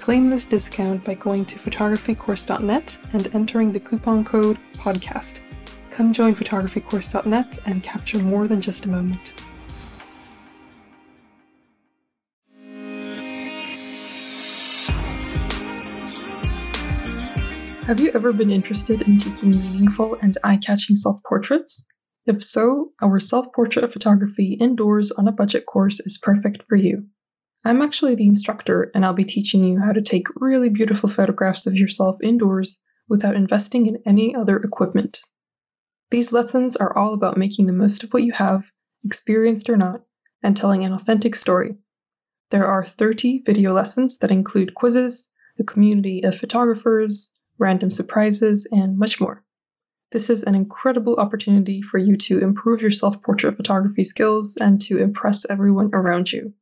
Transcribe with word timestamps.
Claim 0.00 0.30
this 0.30 0.46
discount 0.46 1.04
by 1.04 1.12
going 1.12 1.44
to 1.44 1.56
photographycourse.net 1.56 2.98
and 3.12 3.28
entering 3.34 3.70
the 3.70 3.78
coupon 3.78 4.24
code 4.24 4.56
PODCAST. 4.72 5.40
Come 5.90 6.14
join 6.14 6.34
photographycourse.net 6.34 7.58
and 7.66 7.82
capture 7.82 8.18
more 8.18 8.48
than 8.48 8.62
just 8.62 8.86
a 8.86 8.88
moment. 8.88 9.34
Have 17.84 18.00
you 18.00 18.10
ever 18.14 18.32
been 18.32 18.50
interested 18.50 19.02
in 19.02 19.18
taking 19.18 19.50
meaningful 19.50 20.16
and 20.22 20.38
eye 20.42 20.56
catching 20.56 20.96
self 20.96 21.18
portraits? 21.28 21.86
If 22.24 22.42
so, 22.42 22.92
our 23.02 23.20
self 23.20 23.52
portrait 23.52 23.92
photography 23.92 24.54
indoors 24.54 25.12
on 25.12 25.28
a 25.28 25.32
budget 25.32 25.66
course 25.66 26.00
is 26.00 26.16
perfect 26.16 26.62
for 26.66 26.76
you. 26.76 27.08
I'm 27.62 27.82
actually 27.82 28.14
the 28.14 28.26
instructor, 28.26 28.90
and 28.94 29.04
I'll 29.04 29.12
be 29.12 29.24
teaching 29.24 29.62
you 29.64 29.80
how 29.80 29.92
to 29.92 30.00
take 30.00 30.28
really 30.36 30.70
beautiful 30.70 31.08
photographs 31.08 31.66
of 31.66 31.74
yourself 31.74 32.16
indoors 32.22 32.78
without 33.08 33.36
investing 33.36 33.86
in 33.86 33.98
any 34.06 34.34
other 34.34 34.56
equipment. 34.56 35.20
These 36.10 36.32
lessons 36.32 36.74
are 36.76 36.96
all 36.96 37.12
about 37.12 37.36
making 37.36 37.66
the 37.66 37.72
most 37.72 38.02
of 38.02 38.12
what 38.12 38.22
you 38.22 38.32
have, 38.32 38.70
experienced 39.04 39.68
or 39.68 39.76
not, 39.76 40.02
and 40.42 40.56
telling 40.56 40.84
an 40.84 40.92
authentic 40.92 41.36
story. 41.36 41.76
There 42.50 42.66
are 42.66 42.84
30 42.84 43.42
video 43.44 43.72
lessons 43.72 44.16
that 44.18 44.30
include 44.30 44.74
quizzes, 44.74 45.28
a 45.58 45.64
community 45.64 46.22
of 46.24 46.34
photographers, 46.34 47.30
random 47.58 47.90
surprises, 47.90 48.66
and 48.72 48.98
much 48.98 49.20
more. 49.20 49.44
This 50.12 50.30
is 50.30 50.42
an 50.42 50.54
incredible 50.54 51.16
opportunity 51.16 51.82
for 51.82 51.98
you 51.98 52.16
to 52.16 52.38
improve 52.38 52.80
your 52.80 52.90
self 52.90 53.22
portrait 53.22 53.54
photography 53.54 54.02
skills 54.02 54.56
and 54.60 54.80
to 54.80 54.98
impress 54.98 55.44
everyone 55.48 55.90
around 55.92 56.32
you. 56.32 56.54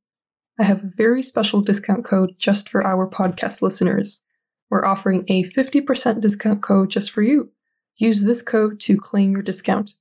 I 0.59 0.65
have 0.65 0.83
a 0.83 0.91
very 0.97 1.23
special 1.23 1.61
discount 1.61 2.05
code 2.05 2.35
just 2.37 2.69
for 2.69 2.85
our 2.85 3.09
podcast 3.09 3.63
listeners. 3.63 4.23
We're 4.69 4.85
offering 4.85 5.25
a 5.29 5.45
50% 5.45 6.21
discount 6.21 6.63
code 6.63 6.91
just 6.91 7.13
for 7.13 7.23
you. 7.23 7.53
Use 7.97 8.23
this 8.23 8.43
code 8.43 8.81
to 8.81 8.97
claim 8.97 9.33
your 9.33 9.43
discount. 9.43 9.93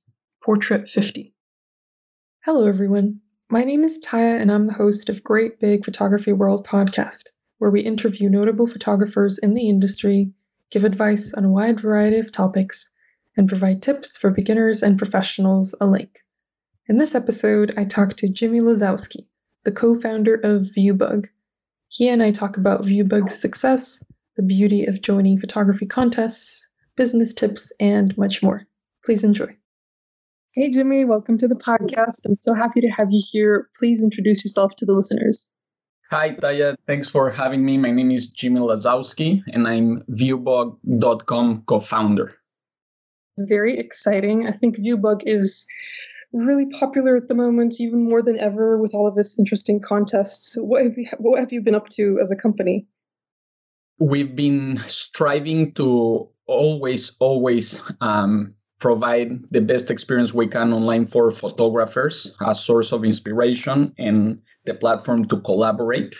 Portrait50. 0.44 1.32
Hello, 2.44 2.66
everyone. 2.66 3.20
My 3.48 3.62
name 3.62 3.84
is 3.84 4.04
Taya, 4.04 4.40
and 4.40 4.50
I'm 4.50 4.66
the 4.66 4.72
host 4.74 5.08
of 5.08 5.22
Great 5.22 5.60
Big 5.60 5.84
Photography 5.84 6.32
World 6.32 6.66
podcast, 6.66 7.24
where 7.58 7.70
we 7.70 7.80
interview 7.80 8.28
notable 8.28 8.66
photographers 8.66 9.38
in 9.38 9.54
the 9.54 9.68
industry 9.68 10.32
give 10.70 10.84
advice 10.84 11.32
on 11.34 11.44
a 11.44 11.50
wide 11.50 11.80
variety 11.80 12.18
of 12.18 12.32
topics, 12.32 12.90
and 13.36 13.48
provide 13.48 13.80
tips 13.80 14.16
for 14.16 14.30
beginners 14.30 14.82
and 14.82 14.98
professionals 14.98 15.74
alike. 15.80 16.24
In 16.88 16.98
this 16.98 17.14
episode, 17.14 17.72
I 17.76 17.84
talk 17.84 18.16
to 18.16 18.28
Jimmy 18.28 18.60
Lozowsky, 18.60 19.26
the 19.68 19.74
co 19.74 19.94
founder 19.94 20.36
of 20.36 20.62
Viewbug. 20.74 21.26
He 21.88 22.08
and 22.08 22.22
I 22.22 22.30
talk 22.30 22.56
about 22.56 22.86
Viewbug's 22.86 23.38
success, 23.38 24.02
the 24.34 24.42
beauty 24.42 24.86
of 24.86 25.02
joining 25.02 25.38
photography 25.38 25.84
contests, 25.84 26.66
business 26.96 27.34
tips, 27.34 27.70
and 27.78 28.16
much 28.16 28.42
more. 28.42 28.66
Please 29.04 29.22
enjoy. 29.22 29.58
Hey, 30.52 30.70
Jimmy, 30.70 31.04
welcome 31.04 31.36
to 31.36 31.46
the 31.46 31.54
podcast. 31.54 32.24
I'm 32.24 32.38
so 32.40 32.54
happy 32.54 32.80
to 32.80 32.88
have 32.88 33.08
you 33.10 33.22
here. 33.30 33.68
Please 33.76 34.02
introduce 34.02 34.42
yourself 34.42 34.74
to 34.76 34.86
the 34.86 34.94
listeners. 34.94 35.50
Hi, 36.10 36.30
Taya. 36.30 36.74
Thanks 36.86 37.10
for 37.10 37.30
having 37.30 37.62
me. 37.62 37.76
My 37.76 37.90
name 37.90 38.10
is 38.10 38.30
Jimmy 38.30 38.60
Lozowsky, 38.60 39.42
and 39.52 39.68
I'm 39.68 40.02
Viewbug.com 40.10 41.64
co 41.66 41.78
founder. 41.78 42.32
Very 43.36 43.78
exciting. 43.78 44.46
I 44.46 44.52
think 44.52 44.78
Viewbug 44.78 45.24
is 45.26 45.66
really 46.32 46.66
popular 46.66 47.16
at 47.16 47.28
the 47.28 47.34
moment, 47.34 47.80
even 47.80 48.08
more 48.08 48.22
than 48.22 48.38
ever, 48.38 48.78
with 48.78 48.94
all 48.94 49.06
of 49.06 49.14
this 49.14 49.38
interesting 49.38 49.80
contests. 49.80 50.56
What 50.60 50.84
have 50.84 50.96
you, 50.96 51.06
what 51.18 51.40
have 51.40 51.52
you 51.52 51.60
been 51.60 51.74
up 51.74 51.88
to 51.90 52.18
as 52.22 52.30
a 52.30 52.36
company? 52.36 52.86
We've 53.98 54.34
been 54.34 54.80
striving 54.86 55.72
to 55.74 56.28
always, 56.46 57.16
always 57.18 57.82
um, 58.00 58.54
provide 58.78 59.30
the 59.50 59.60
best 59.60 59.90
experience 59.90 60.32
we 60.32 60.46
can 60.46 60.72
online 60.72 61.06
for 61.06 61.30
photographers, 61.30 62.36
a 62.40 62.54
source 62.54 62.92
of 62.92 63.04
inspiration 63.04 63.92
and 63.98 64.40
the 64.66 64.74
platform 64.74 65.26
to 65.28 65.40
collaborate. 65.40 66.14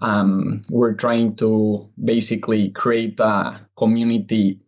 Um, 0.00 0.62
we're 0.68 0.94
trying 0.94 1.36
to 1.36 1.88
basically 2.04 2.70
create 2.70 3.18
a 3.20 3.58
community 3.76 4.60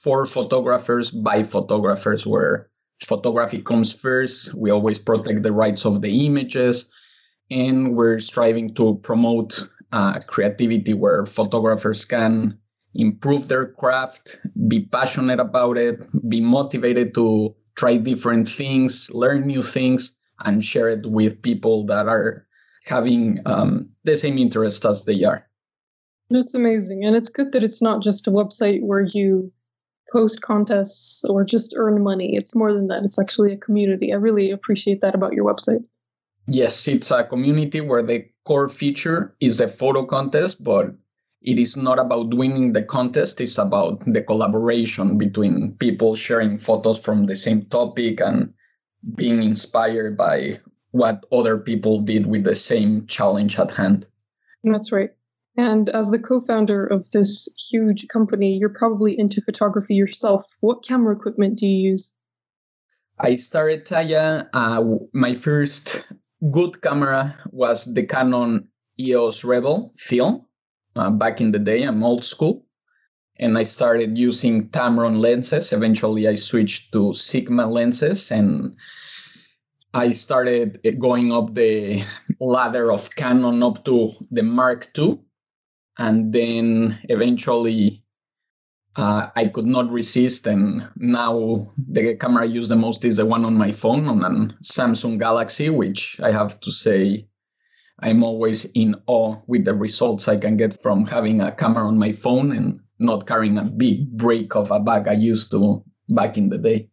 for 0.00 0.26
photographers 0.26 1.10
by 1.10 1.42
photographers 1.42 2.26
where 2.26 2.68
photography 3.04 3.62
comes 3.62 3.92
first. 3.92 4.54
We 4.54 4.70
always 4.70 4.98
protect 4.98 5.42
the 5.42 5.52
rights 5.52 5.84
of 5.84 6.02
the 6.02 6.26
images, 6.26 6.90
and 7.50 7.96
we're 7.96 8.20
striving 8.20 8.74
to 8.74 8.98
promote 9.02 9.68
uh, 9.92 10.20
creativity 10.26 10.94
where 10.94 11.24
photographers 11.26 12.04
can 12.04 12.58
improve 12.94 13.48
their 13.48 13.66
craft, 13.66 14.38
be 14.68 14.80
passionate 14.86 15.40
about 15.40 15.76
it, 15.76 16.00
be 16.28 16.40
motivated 16.40 17.14
to 17.14 17.54
try 17.76 17.96
different 17.96 18.48
things, 18.48 19.10
learn 19.12 19.46
new 19.46 19.62
things, 19.62 20.16
and 20.44 20.64
share 20.64 20.88
it 20.88 21.06
with 21.06 21.42
people 21.42 21.84
that 21.86 22.08
are 22.08 22.46
having 22.84 23.40
um, 23.46 23.88
the 24.04 24.16
same 24.16 24.38
interest 24.38 24.84
as 24.84 25.04
they 25.04 25.24
are. 25.24 25.46
That's 26.30 26.54
amazing. 26.54 27.04
And 27.04 27.14
it's 27.14 27.28
good 27.28 27.52
that 27.52 27.62
it's 27.62 27.82
not 27.82 28.02
just 28.02 28.26
a 28.26 28.30
website 28.30 28.82
where 28.82 29.02
you 29.02 29.52
post 30.12 30.42
contests 30.42 31.24
or 31.24 31.44
just 31.44 31.74
earn 31.76 32.02
money. 32.02 32.36
It's 32.36 32.54
more 32.54 32.72
than 32.72 32.88
that. 32.88 33.02
It's 33.04 33.18
actually 33.18 33.52
a 33.52 33.56
community. 33.56 34.12
I 34.12 34.16
really 34.16 34.50
appreciate 34.50 35.00
that 35.00 35.14
about 35.14 35.32
your 35.32 35.44
website. 35.44 35.84
Yes, 36.48 36.86
it's 36.86 37.10
a 37.10 37.24
community 37.24 37.80
where 37.80 38.02
the 38.02 38.24
core 38.44 38.68
feature 38.68 39.34
is 39.40 39.60
a 39.60 39.66
photo 39.66 40.04
contest, 40.04 40.62
but 40.62 40.94
it 41.46 41.58
is 41.58 41.76
not 41.76 41.98
about 41.98 42.34
winning 42.34 42.72
the 42.72 42.82
contest 42.82 43.40
it's 43.40 43.56
about 43.56 44.02
the 44.12 44.20
collaboration 44.20 45.16
between 45.16 45.74
people 45.78 46.14
sharing 46.14 46.58
photos 46.58 47.02
from 47.02 47.26
the 47.26 47.36
same 47.36 47.64
topic 47.66 48.20
and 48.20 48.52
being 49.14 49.42
inspired 49.42 50.16
by 50.16 50.58
what 50.90 51.24
other 51.30 51.56
people 51.56 52.00
did 52.00 52.26
with 52.26 52.44
the 52.44 52.54
same 52.54 53.06
challenge 53.06 53.58
at 53.58 53.70
hand 53.70 54.08
that's 54.64 54.90
right 54.90 55.10
and 55.56 55.88
as 55.90 56.10
the 56.10 56.18
co-founder 56.18 56.86
of 56.86 57.10
this 57.10 57.48
huge 57.70 58.06
company 58.08 58.56
you're 58.58 58.68
probably 58.68 59.18
into 59.18 59.40
photography 59.42 59.94
yourself 59.94 60.44
what 60.60 60.84
camera 60.84 61.14
equipment 61.14 61.58
do 61.58 61.66
you 61.66 61.90
use 61.90 62.14
i 63.20 63.36
started 63.36 63.86
Taya. 63.86 64.48
Uh, 64.52 64.84
my 65.12 65.32
first 65.34 66.06
good 66.50 66.82
camera 66.82 67.34
was 67.50 67.92
the 67.94 68.02
canon 68.02 68.68
eos 68.98 69.44
rebel 69.44 69.92
film 69.96 70.46
uh, 70.96 71.10
back 71.10 71.40
in 71.40 71.52
the 71.52 71.58
day. 71.58 71.82
I'm 71.82 72.02
old 72.02 72.24
school. 72.24 72.64
And 73.38 73.58
I 73.58 73.64
started 73.64 74.16
using 74.16 74.70
Tamron 74.70 75.20
lenses. 75.20 75.72
Eventually, 75.72 76.26
I 76.26 76.36
switched 76.36 76.92
to 76.92 77.12
Sigma 77.12 77.66
lenses. 77.66 78.30
And 78.30 78.74
I 79.92 80.10
started 80.12 80.80
going 80.98 81.32
up 81.32 81.54
the 81.54 82.02
ladder 82.40 82.90
of 82.90 83.14
Canon 83.14 83.62
up 83.62 83.84
to 83.84 84.12
the 84.30 84.42
Mark 84.42 84.88
II. 84.98 85.18
And 85.98 86.32
then 86.32 86.98
eventually 87.04 88.02
uh, 88.96 89.28
I 89.34 89.46
could 89.46 89.66
not 89.66 89.90
resist. 89.90 90.46
And 90.46 90.88
now 90.96 91.72
the 91.76 92.16
camera 92.16 92.42
I 92.42 92.46
use 92.46 92.68
the 92.68 92.76
most 92.76 93.04
is 93.04 93.16
the 93.16 93.26
one 93.26 93.44
on 93.44 93.56
my 93.56 93.72
phone 93.72 94.08
on 94.08 94.24
a 94.24 94.54
Samsung 94.62 95.18
Galaxy, 95.18 95.70
which 95.70 96.18
I 96.20 96.32
have 96.32 96.60
to 96.60 96.70
say 96.70 97.26
I'm 98.00 98.22
always 98.22 98.66
in 98.72 98.94
awe 99.06 99.36
with 99.46 99.64
the 99.64 99.74
results 99.74 100.28
I 100.28 100.36
can 100.36 100.56
get 100.56 100.80
from 100.82 101.06
having 101.06 101.40
a 101.40 101.52
camera 101.52 101.86
on 101.86 101.98
my 101.98 102.12
phone 102.12 102.52
and 102.52 102.80
not 102.98 103.26
carrying 103.26 103.58
a 103.58 103.64
big 103.64 104.10
break 104.16 104.54
of 104.54 104.70
a 104.70 104.80
bag 104.80 105.08
I 105.08 105.12
used 105.12 105.50
to 105.52 105.82
back 106.08 106.36
in 106.36 106.50
the 106.50 106.58
day. 106.58 106.88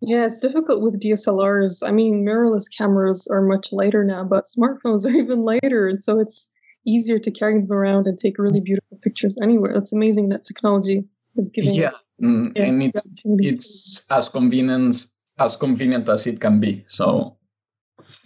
Yeah, 0.00 0.26
it's 0.26 0.38
difficult 0.38 0.82
with 0.82 1.00
DSLRs. 1.00 1.86
I 1.86 1.90
mean, 1.90 2.24
mirrorless 2.24 2.66
cameras 2.76 3.26
are 3.26 3.42
much 3.42 3.72
lighter 3.72 4.04
now, 4.04 4.22
but 4.22 4.44
smartphones 4.44 5.04
are 5.04 5.16
even 5.16 5.42
lighter. 5.42 5.88
And 5.88 6.02
so 6.02 6.20
it's 6.20 6.48
easier 6.88 7.18
to 7.18 7.30
carry 7.30 7.60
them 7.60 7.70
around 7.70 8.06
and 8.06 8.18
take 8.18 8.38
really 8.38 8.60
beautiful 8.60 8.98
pictures 9.02 9.36
anywhere. 9.42 9.72
It's 9.72 9.92
amazing 9.92 10.30
that 10.30 10.44
technology 10.44 11.04
is 11.36 11.50
giving 11.50 11.74
yeah. 11.74 11.88
us. 11.88 11.96
Mm, 12.22 12.52
yeah, 12.56 12.64
and 12.64 12.82
it's, 12.82 13.02
it's 13.24 14.06
as 14.10 14.28
convenient 14.28 15.06
as 15.38 15.56
convenient 15.56 16.08
as 16.08 16.26
it 16.26 16.40
can 16.40 16.58
be. 16.58 16.84
So 16.88 17.36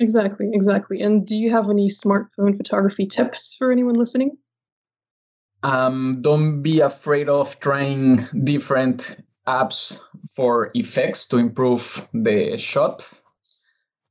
exactly, 0.01 0.49
exactly. 0.53 1.03
And 1.03 1.27
do 1.27 1.37
you 1.37 1.51
have 1.51 1.69
any 1.69 1.89
smartphone 1.89 2.57
photography 2.57 3.05
tips 3.05 3.55
for 3.59 3.71
anyone 3.71 3.95
listening? 3.95 4.39
Um, 5.63 6.21
don't 6.23 6.63
be 6.63 6.81
afraid 6.81 7.29
of 7.29 7.61
trying 7.61 8.21
different 8.45 9.19
apps 9.47 10.01
for 10.35 10.71
effects 10.75 11.27
to 11.27 11.37
improve 11.37 12.09
the 12.15 12.57
shot. 12.57 13.13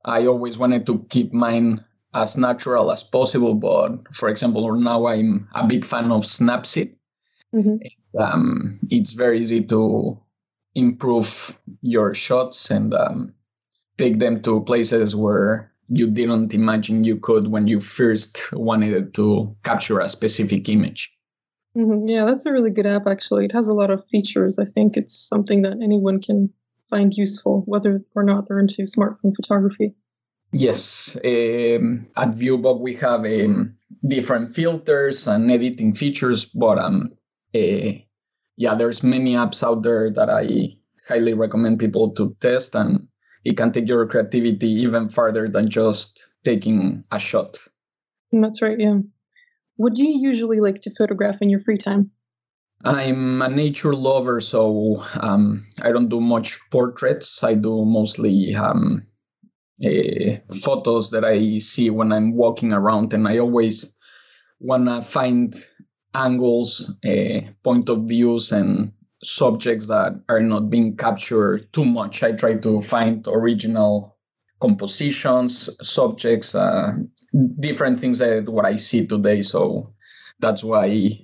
I 0.04 0.26
always 0.26 0.58
wanted 0.58 0.86
to 0.86 1.04
keep 1.10 1.32
mine 1.32 1.84
as 2.14 2.36
natural 2.36 2.92
as 2.92 3.02
possible, 3.02 3.54
but 3.54 4.14
for 4.14 4.28
example, 4.28 4.74
now 4.76 5.06
I'm 5.06 5.48
a 5.54 5.66
big 5.66 5.86
fan 5.86 6.12
of 6.12 6.22
Snapseed. 6.22 6.94
Mm-hmm. 7.54 8.20
Um, 8.20 8.80
it's 8.90 9.12
very 9.12 9.40
easy 9.40 9.62
to 9.64 10.18
improve 10.74 11.58
your 11.80 12.14
shots 12.14 12.70
and 12.70 12.92
um, 12.94 13.34
take 13.98 14.18
them 14.18 14.42
to 14.42 14.60
places 14.62 15.16
where 15.16 15.72
you 15.88 16.10
didn't 16.10 16.54
imagine 16.54 17.04
you 17.04 17.16
could 17.16 17.48
when 17.48 17.68
you 17.68 17.80
first 17.80 18.52
wanted 18.52 19.14
to 19.14 19.54
capture 19.64 20.00
a 20.00 20.08
specific 20.08 20.68
image. 20.68 21.12
Mm-hmm. 21.76 22.08
Yeah, 22.08 22.24
that's 22.24 22.46
a 22.46 22.52
really 22.52 22.70
good 22.70 22.86
app, 22.86 23.06
actually. 23.06 23.46
It 23.46 23.52
has 23.52 23.68
a 23.68 23.74
lot 23.74 23.90
of 23.90 24.04
features. 24.10 24.58
I 24.58 24.64
think 24.64 24.96
it's 24.96 25.16
something 25.16 25.62
that 25.62 25.78
anyone 25.82 26.20
can 26.20 26.50
find 26.90 27.12
useful, 27.14 27.62
whether 27.66 28.02
or 28.14 28.22
not 28.22 28.46
they're 28.46 28.58
into 28.58 28.82
smartphone 28.82 29.34
photography. 29.34 29.94
Yes. 30.52 31.16
Um, 31.24 32.06
at 32.16 32.30
Viewbug, 32.30 32.80
we 32.80 32.94
have 32.96 33.24
um, 33.24 33.74
different 34.06 34.54
filters 34.54 35.26
and 35.26 35.50
editing 35.50 35.94
features, 35.94 36.44
but 36.44 36.78
um, 36.78 37.12
uh, 37.54 37.92
yeah, 38.56 38.74
there's 38.74 39.02
many 39.02 39.34
apps 39.34 39.66
out 39.66 39.82
there 39.82 40.10
that 40.10 40.28
I 40.28 40.76
highly 41.08 41.32
recommend 41.32 41.78
people 41.78 42.10
to 42.12 42.36
test, 42.40 42.74
and 42.74 43.08
it 43.44 43.56
can 43.56 43.72
take 43.72 43.88
your 43.88 44.06
creativity 44.06 44.68
even 44.68 45.08
farther 45.08 45.48
than 45.48 45.70
just 45.70 46.32
taking 46.44 47.02
a 47.10 47.18
shot. 47.18 47.56
That's 48.30 48.62
right. 48.62 48.78
Yeah. 48.78 48.98
What 49.76 49.94
do 49.94 50.04
you 50.04 50.20
usually 50.20 50.60
like 50.60 50.80
to 50.82 50.94
photograph 50.94 51.38
in 51.40 51.48
your 51.48 51.60
free 51.60 51.78
time? 51.78 52.10
I'm 52.84 53.40
a 53.40 53.48
nature 53.48 53.94
lover, 53.94 54.40
so 54.40 55.02
um, 55.14 55.64
I 55.82 55.92
don't 55.92 56.08
do 56.08 56.20
much 56.20 56.58
portraits. 56.70 57.42
I 57.42 57.54
do 57.54 57.84
mostly 57.84 58.54
um, 58.54 59.06
photos 60.62 61.10
that 61.10 61.24
I 61.24 61.58
see 61.58 61.90
when 61.90 62.12
I'm 62.12 62.34
walking 62.34 62.72
around, 62.72 63.12
and 63.14 63.26
I 63.26 63.38
always 63.38 63.94
want 64.60 64.88
to 64.88 65.02
find 65.02 65.54
angles, 66.14 66.94
uh, 67.04 67.40
point 67.64 67.88
of 67.88 68.04
views, 68.04 68.52
and 68.52 68.92
subjects 69.24 69.88
that 69.88 70.22
are 70.28 70.40
not 70.40 70.70
being 70.70 70.96
captured 70.96 71.72
too 71.72 71.84
much. 71.84 72.22
I 72.22 72.32
try 72.32 72.54
to 72.54 72.80
find 72.80 73.26
original 73.28 74.16
compositions, 74.60 75.70
subjects, 75.80 76.54
uh, 76.54 76.92
different 77.60 77.98
things 77.98 78.18
that 78.20 78.48
what 78.48 78.66
I 78.66 78.76
see 78.76 79.06
today. 79.06 79.42
So 79.42 79.94
that's 80.38 80.62
why 80.62 81.18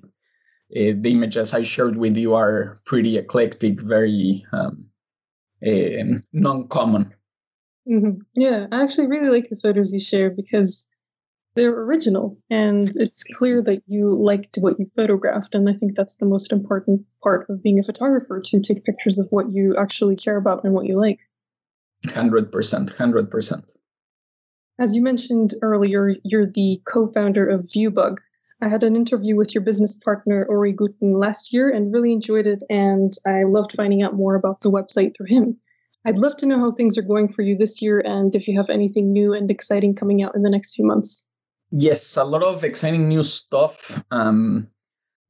uh, 0.77 0.95
the 1.01 1.11
images 1.13 1.55
I 1.55 1.63
shared 1.63 1.97
with 1.97 2.17
you 2.17 2.35
are 2.35 2.79
pretty 2.87 3.19
eclectic, 3.19 3.81
very 3.81 4.45
um, 4.53 4.89
uh, 5.67 6.19
non-common. 6.33 7.15
Mm-hmm. 7.89 8.21
Yeah, 8.35 8.67
I 8.71 8.83
actually 8.83 9.07
really 9.07 9.31
like 9.31 9.49
the 9.49 9.57
photos 9.57 9.93
you 9.93 10.01
share 10.01 10.31
because 10.31 10.87
they're 11.55 11.75
original 11.75 12.39
and 12.51 12.91
it's 12.97 13.25
clear 13.25 13.63
that 13.63 13.83
you 13.87 14.15
liked 14.15 14.57
what 14.61 14.79
you 14.79 14.91
photographed. 14.95 15.55
And 15.55 15.69
I 15.69 15.73
think 15.73 15.97
that's 15.97 16.17
the 16.17 16.27
most 16.27 16.53
important 16.53 17.03
part 17.23 17.49
of 17.49 17.63
being 17.63 17.79
a 17.79 17.83
photographer 17.83 18.41
to 18.45 18.61
take 18.61 18.85
pictures 18.85 19.19
of 19.19 19.27
what 19.31 19.53
you 19.53 19.77
actually 19.77 20.17
care 20.17 20.37
about 20.37 20.63
and 20.65 20.75
what 20.75 20.87
you 20.87 21.01
like. 21.01 21.19
100%. 22.07 22.51
100%. 22.51 23.63
As 24.81 24.95
you 24.95 25.03
mentioned 25.03 25.55
earlier, 25.63 26.15
you're 26.23 26.47
the 26.47 26.81
co 26.87 27.09
founder 27.09 27.49
of 27.49 27.63
Viewbug. 27.63 28.19
I 28.61 28.69
had 28.69 28.85
an 28.85 28.95
interview 28.95 29.35
with 29.35 29.55
your 29.55 29.63
business 29.63 29.95
partner, 29.95 30.45
Ori 30.49 30.73
Guten, 30.73 31.19
last 31.19 31.53
year 31.53 31.71
and 31.71 31.93
really 31.93 32.13
enjoyed 32.13 32.47
it. 32.47 32.63
And 32.69 33.13
I 33.27 33.43
loved 33.45 33.73
finding 33.73 34.03
out 34.03 34.15
more 34.15 34.37
about 34.37 34.61
the 34.61 34.71
website 34.71 35.17
through 35.17 35.27
him. 35.27 35.59
I'd 36.05 36.19
love 36.19 36.37
to 36.39 36.47
know 36.47 36.59
how 36.59 36.71
things 36.71 36.97
are 36.97 37.03
going 37.03 37.29
for 37.29 37.43
you 37.43 37.57
this 37.57 37.83
year 37.83 38.01
and 38.01 38.35
if 38.35 38.49
you 38.49 38.57
have 38.57 38.71
anything 38.71 39.13
new 39.13 39.35
and 39.35 39.51
exciting 39.51 39.95
coming 39.95 40.23
out 40.23 40.35
in 40.35 40.43
the 40.43 40.51
next 40.51 40.75
few 40.75 40.85
months. 40.85 41.27
Yes, 41.71 42.17
a 42.17 42.25
lot 42.25 42.43
of 42.43 42.65
exciting 42.65 43.09
new 43.09 43.23
stuff. 43.23 44.03
Um, 44.11 44.69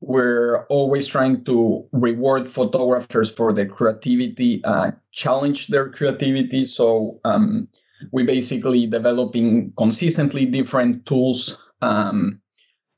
we're 0.01 0.65
always 0.67 1.09
trying 1.09 1.45
to 1.45 1.85
reward 1.93 2.49
photographers 2.49 3.33
for 3.33 3.53
their 3.53 3.67
creativity, 3.67 4.63
uh, 4.65 4.93
challenge 5.13 5.67
their 5.69 5.91
creativity. 5.91 6.65
So 6.65 7.19
um, 7.25 7.69
we 8.13 8.23
basically 8.23 8.87
developing 8.87 9.73
consistently 9.77 10.47
different 10.47 11.07
tools 11.07 11.61
um, 11.83 12.41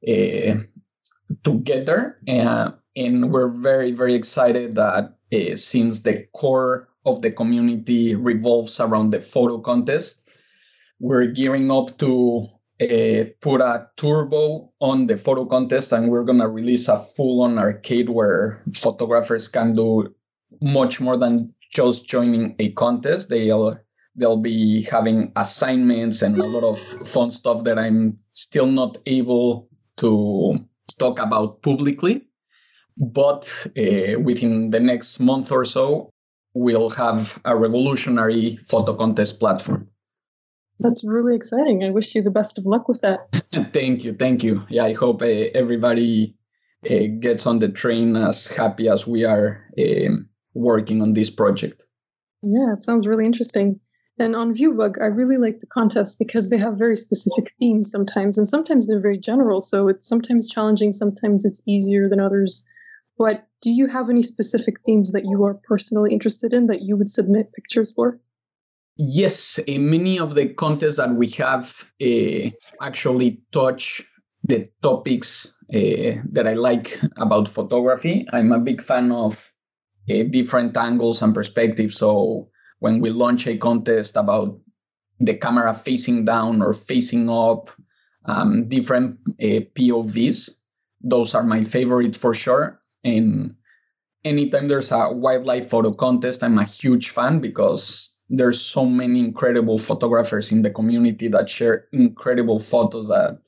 uh, 0.06 0.56
together, 1.42 2.18
uh, 2.28 2.72
and 2.96 3.32
we're 3.32 3.48
very 3.48 3.92
very 3.92 4.14
excited 4.14 4.74
that 4.74 5.14
uh, 5.32 5.54
since 5.54 6.02
the 6.02 6.26
core 6.34 6.89
of 7.06 7.22
the 7.22 7.32
community 7.32 8.14
revolves 8.14 8.80
around 8.80 9.10
the 9.10 9.20
photo 9.20 9.58
contest, 9.58 10.22
we're 10.98 11.26
gearing 11.26 11.70
up 11.70 11.98
to 11.98 12.46
uh, 12.80 13.24
put 13.40 13.60
a 13.60 13.88
turbo 13.96 14.72
on 14.80 15.06
the 15.06 15.16
photo 15.16 15.44
contest 15.44 15.92
and 15.92 16.10
we're 16.10 16.24
going 16.24 16.38
to 16.38 16.48
release 16.48 16.88
a 16.88 16.98
full-on 16.98 17.58
arcade 17.58 18.08
where 18.08 18.62
photographers 18.74 19.48
can 19.48 19.74
do 19.74 20.14
much 20.60 21.00
more 21.00 21.16
than 21.16 21.52
just 21.72 22.06
joining 22.06 22.54
a 22.58 22.70
contest. 22.72 23.28
They'll 23.28 23.78
they'll 24.16 24.40
be 24.40 24.82
having 24.90 25.32
assignments 25.36 26.22
and 26.22 26.38
a 26.38 26.44
lot 26.44 26.64
of 26.64 26.78
fun 27.06 27.30
stuff 27.30 27.62
that 27.62 27.78
i'm 27.78 28.18
still 28.32 28.66
not 28.66 28.98
able 29.06 29.68
to 29.96 30.58
talk 30.98 31.20
about 31.20 31.62
publicly. 31.62 32.26
But 32.96 33.66
uh, 33.78 34.18
within 34.20 34.70
the 34.70 34.80
next 34.80 35.20
month 35.20 35.52
or 35.52 35.64
so 35.64 36.12
we'll 36.64 36.90
have 36.90 37.40
a 37.44 37.56
revolutionary 37.56 38.56
photo 38.56 38.92
contest 38.94 39.40
platform 39.40 39.88
that's 40.80 41.04
really 41.04 41.36
exciting. 41.36 41.84
I 41.84 41.90
wish 41.90 42.14
you 42.14 42.22
the 42.22 42.30
best 42.30 42.58
of 42.58 42.66
luck 42.66 42.88
with 42.88 43.02
that. 43.02 43.28
thank 43.72 44.04
you. 44.04 44.14
Thank 44.14 44.42
you. 44.42 44.64
Yeah, 44.68 44.84
I 44.84 44.94
hope 44.94 45.22
uh, 45.22 45.26
everybody 45.54 46.34
uh, 46.90 47.06
gets 47.20 47.46
on 47.46 47.58
the 47.58 47.68
train 47.68 48.16
as 48.16 48.48
happy 48.48 48.88
as 48.88 49.06
we 49.06 49.24
are 49.24 49.62
um, 49.78 50.28
working 50.54 51.02
on 51.02 51.12
this 51.12 51.30
project. 51.30 51.84
Yeah, 52.42 52.72
it 52.72 52.82
sounds 52.82 53.06
really 53.06 53.26
interesting. 53.26 53.78
And 54.18 54.34
on 54.34 54.54
Viewbug, 54.54 55.00
I 55.00 55.06
really 55.06 55.38
like 55.38 55.60
the 55.60 55.66
contest 55.66 56.18
because 56.18 56.50
they 56.50 56.58
have 56.58 56.76
very 56.76 56.96
specific 56.96 57.52
themes 57.58 57.90
sometimes, 57.90 58.36
and 58.36 58.48
sometimes 58.48 58.86
they're 58.86 59.00
very 59.00 59.18
general. 59.18 59.60
So 59.60 59.88
it's 59.88 60.08
sometimes 60.08 60.48
challenging, 60.48 60.92
sometimes 60.92 61.44
it's 61.44 61.62
easier 61.66 62.08
than 62.08 62.20
others. 62.20 62.64
But 63.20 63.46
do 63.60 63.70
you 63.70 63.86
have 63.88 64.08
any 64.08 64.22
specific 64.22 64.80
themes 64.86 65.12
that 65.12 65.26
you 65.26 65.44
are 65.44 65.52
personally 65.52 66.10
interested 66.10 66.54
in 66.54 66.68
that 66.68 66.80
you 66.80 66.96
would 66.96 67.10
submit 67.10 67.52
pictures 67.52 67.92
for? 67.92 68.18
Yes, 68.96 69.58
uh, 69.58 69.72
many 69.78 70.18
of 70.18 70.34
the 70.34 70.48
contests 70.48 70.96
that 70.96 71.10
we 71.10 71.28
have 71.32 71.84
uh, 72.00 72.48
actually 72.80 73.42
touch 73.52 74.02
the 74.42 74.70
topics 74.80 75.54
uh, 75.74 76.16
that 76.32 76.46
I 76.46 76.54
like 76.54 76.98
about 77.18 77.46
photography. 77.46 78.26
I'm 78.32 78.52
a 78.52 78.58
big 78.58 78.80
fan 78.80 79.12
of 79.12 79.52
different 80.08 80.74
angles 80.78 81.20
and 81.20 81.34
perspectives. 81.34 81.98
So 81.98 82.48
when 82.78 83.00
we 83.00 83.10
launch 83.10 83.46
a 83.46 83.58
contest 83.58 84.16
about 84.16 84.58
the 85.18 85.34
camera 85.34 85.74
facing 85.74 86.24
down 86.24 86.62
or 86.62 86.72
facing 86.72 87.28
up, 87.28 87.68
um, 88.24 88.66
different 88.68 89.18
POVs, 89.38 90.52
those 91.02 91.34
are 91.34 91.44
my 91.44 91.64
favorite 91.64 92.16
for 92.16 92.32
sure. 92.32 92.79
And 93.04 93.54
anytime 94.24 94.68
there's 94.68 94.92
a 94.92 95.10
wildlife 95.10 95.68
photo 95.68 95.92
contest, 95.92 96.42
I'm 96.42 96.58
a 96.58 96.64
huge 96.64 97.10
fan 97.10 97.40
because 97.40 98.10
there's 98.28 98.60
so 98.60 98.86
many 98.86 99.20
incredible 99.20 99.78
photographers 99.78 100.52
in 100.52 100.62
the 100.62 100.70
community 100.70 101.28
that 101.28 101.50
share 101.50 101.86
incredible 101.92 102.60
photos 102.60 103.08
that 103.08 103.38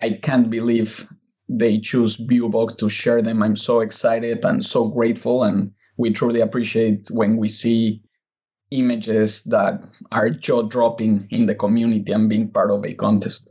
I 0.00 0.10
can't 0.10 0.50
believe 0.50 1.06
they 1.48 1.78
choose 1.78 2.18
Viewbug 2.18 2.78
to 2.78 2.88
share 2.88 3.22
them. 3.22 3.42
I'm 3.42 3.56
so 3.56 3.80
excited 3.80 4.44
and 4.44 4.64
so 4.64 4.88
grateful, 4.88 5.44
and 5.44 5.72
we 5.96 6.10
truly 6.10 6.40
appreciate 6.40 7.08
when 7.10 7.36
we 7.36 7.48
see 7.48 8.02
images 8.70 9.42
that 9.44 9.80
are 10.12 10.30
jaw 10.30 10.62
dropping 10.62 11.26
in 11.30 11.46
the 11.46 11.54
community 11.54 12.12
and 12.12 12.28
being 12.28 12.50
part 12.50 12.70
of 12.70 12.84
a 12.84 12.92
contest. 12.94 13.50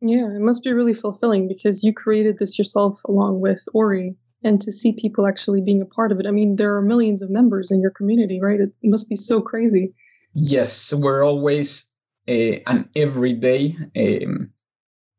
Yeah, 0.00 0.26
it 0.34 0.40
must 0.40 0.62
be 0.62 0.72
really 0.72 0.94
fulfilling 0.94 1.48
because 1.48 1.82
you 1.82 1.92
created 1.92 2.38
this 2.38 2.58
yourself 2.58 3.00
along 3.04 3.40
with 3.40 3.62
Ori, 3.74 4.16
and 4.42 4.60
to 4.60 4.72
see 4.72 4.92
people 4.92 5.26
actually 5.26 5.60
being 5.60 5.82
a 5.82 5.86
part 5.86 6.12
of 6.12 6.20
it. 6.20 6.26
I 6.26 6.30
mean, 6.30 6.56
there 6.56 6.74
are 6.76 6.82
millions 6.82 7.22
of 7.22 7.30
members 7.30 7.70
in 7.70 7.80
your 7.80 7.90
community, 7.90 8.40
right? 8.40 8.60
It 8.60 8.72
must 8.82 9.08
be 9.08 9.16
so 9.16 9.40
crazy. 9.40 9.94
Yes, 10.34 10.92
we're 10.94 11.24
always 11.24 11.84
uh, 12.28 12.60
and 12.66 12.88
every 12.96 13.32
day. 13.32 13.76
Um, 13.96 14.52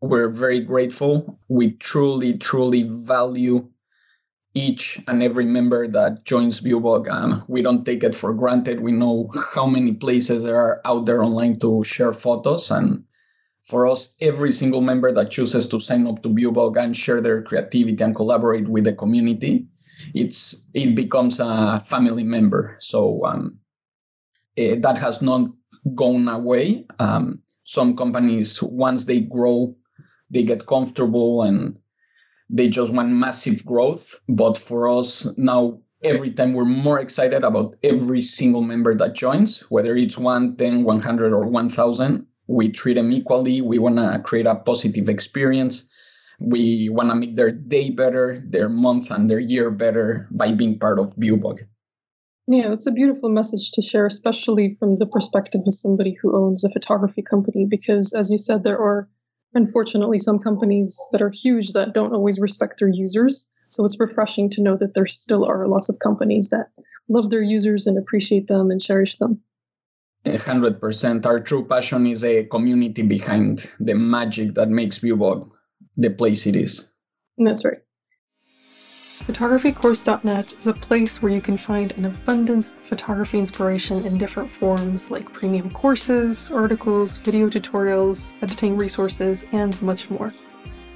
we're 0.01 0.29
very 0.29 0.59
grateful. 0.59 1.39
We 1.47 1.73
truly, 1.73 2.37
truly 2.37 2.83
value 2.83 3.69
each 4.53 4.99
and 5.07 5.23
every 5.23 5.45
member 5.45 5.87
that 5.87 6.25
joins 6.25 6.59
Viewbug. 6.61 7.09
Um, 7.09 7.45
we 7.47 7.61
don't 7.61 7.85
take 7.85 8.03
it 8.03 8.15
for 8.15 8.33
granted. 8.33 8.81
We 8.81 8.91
know 8.91 9.31
how 9.53 9.65
many 9.65 9.93
places 9.93 10.43
there 10.43 10.57
are 10.57 10.81
out 10.85 11.05
there 11.05 11.23
online 11.23 11.55
to 11.59 11.83
share 11.83 12.13
photos. 12.13 12.71
And 12.71 13.03
for 13.71 13.87
us, 13.87 14.13
every 14.19 14.51
single 14.51 14.81
member 14.81 15.13
that 15.13 15.31
chooses 15.31 15.65
to 15.65 15.79
sign 15.79 16.05
up 16.05 16.21
to 16.21 16.29
Viewbug 16.29 16.75
and 16.75 16.95
share 16.95 17.21
their 17.21 17.41
creativity 17.41 18.03
and 18.03 18.13
collaborate 18.13 18.67
with 18.67 18.83
the 18.83 18.91
community, 18.91 19.65
it's 20.13 20.67
it 20.73 20.93
becomes 20.93 21.39
a 21.39 21.81
family 21.85 22.25
member. 22.25 22.75
So 22.81 23.23
um, 23.25 23.59
it, 24.57 24.71
eh, 24.71 24.79
that 24.81 24.97
has 24.97 25.21
not 25.21 25.49
gone 25.95 26.27
away. 26.27 26.85
Um, 26.99 27.41
some 27.63 27.95
companies, 27.95 28.61
once 28.61 29.05
they 29.05 29.21
grow, 29.21 29.73
they 30.29 30.43
get 30.43 30.67
comfortable 30.67 31.43
and 31.43 31.77
they 32.49 32.67
just 32.67 32.91
want 32.91 33.09
massive 33.09 33.65
growth. 33.65 34.19
But 34.27 34.57
for 34.57 34.89
us 34.89 35.31
now, 35.37 35.79
every 36.03 36.31
time 36.31 36.53
we're 36.53 36.65
more 36.65 36.99
excited 36.99 37.45
about 37.45 37.77
every 37.83 38.19
single 38.19 38.63
member 38.63 38.93
that 38.95 39.15
joins, 39.15 39.61
whether 39.71 39.95
it's 39.95 40.17
1, 40.17 40.57
10, 40.57 40.83
100, 40.83 41.31
or 41.31 41.45
1000. 41.45 42.27
We 42.51 42.70
treat 42.70 42.96
them 42.96 43.12
equally. 43.13 43.62
We 43.62 43.79
want 43.79 43.98
to 43.98 44.22
create 44.25 44.46
a 44.46 44.55
positive 44.55 45.08
experience. 45.08 45.89
We 46.39 46.89
want 46.89 47.10
to 47.10 47.15
make 47.15 47.38
their 47.38 47.51
day 47.51 47.91
better, 47.91 48.43
their 48.46 48.67
month, 48.67 49.10
and 49.10 49.29
their 49.29 49.39
year 49.39 49.72
better 49.72 50.27
by 50.31 50.51
being 50.51 50.77
part 50.77 51.00
of 51.00 51.15
Viewbug. 51.15 51.60
Yeah, 52.48 52.74
it's 52.74 52.88
a 52.88 52.91
beautiful 52.91 53.29
message 53.29 53.72
to 53.74 53.81
share, 53.81 54.05
especially 54.05 54.75
from 54.79 54.98
the 54.98 55.05
perspective 55.05 55.62
of 55.65 55.74
somebody 55.74 56.17
who 56.22 56.36
owns 56.36 56.65
a 56.65 56.70
photography 56.70 57.22
company, 57.22 57.65
because 57.70 58.12
as 58.12 58.29
you 58.29 58.38
said, 58.38 58.63
there 58.63 58.79
are 58.79 59.08
unfortunately 59.53 60.17
some 60.17 60.39
companies 60.39 61.00
that 61.13 61.22
are 61.22 61.29
huge 61.29 61.72
that 61.72 61.93
don't 61.93 62.13
always 62.13 62.39
respect 62.39 62.79
their 62.79 62.89
users. 62.89 63.50
So 63.70 63.86
it's 63.86 64.00
refreshing 64.00 64.50
to 64.50 64.62
know 64.62 64.75
that 64.77 64.93
there 64.93 65.08
still 65.08 65.46
are 65.46 65.67
lots 65.67 65.88
of 65.88 66.00
companies 66.00 66.50
that 66.50 66.67
love 67.08 67.29
their 67.29 67.43
users 67.43 67.88
and 67.88 67.98
appreciate 67.98 68.48
them 68.48 68.72
and 68.72 68.81
cherish 68.81 69.17
them. 69.17 69.39
100%. 70.25 71.25
Our 71.25 71.39
true 71.39 71.65
passion 71.65 72.07
is 72.07 72.23
a 72.23 72.45
community 72.45 73.01
behind 73.01 73.73
the 73.79 73.95
magic 73.95 74.53
that 74.55 74.69
makes 74.69 74.99
Viewbug 74.99 75.49
the 75.97 76.09
place 76.09 76.45
it 76.45 76.55
is. 76.55 76.87
That's 77.37 77.65
right. 77.65 77.79
Photographycourse.net 79.25 80.53
is 80.53 80.65
a 80.65 80.73
place 80.73 81.21
where 81.21 81.31
you 81.31 81.41
can 81.41 81.55
find 81.55 81.91
an 81.91 82.05
abundance 82.05 82.71
of 82.71 82.77
photography 82.79 83.37
inspiration 83.37 84.03
in 84.05 84.17
different 84.17 84.49
forms 84.49 85.11
like 85.11 85.31
premium 85.31 85.69
courses, 85.69 86.49
articles, 86.49 87.19
video 87.19 87.47
tutorials, 87.47 88.33
editing 88.41 88.77
resources, 88.77 89.45
and 89.51 89.79
much 89.81 90.09
more. 90.09 90.33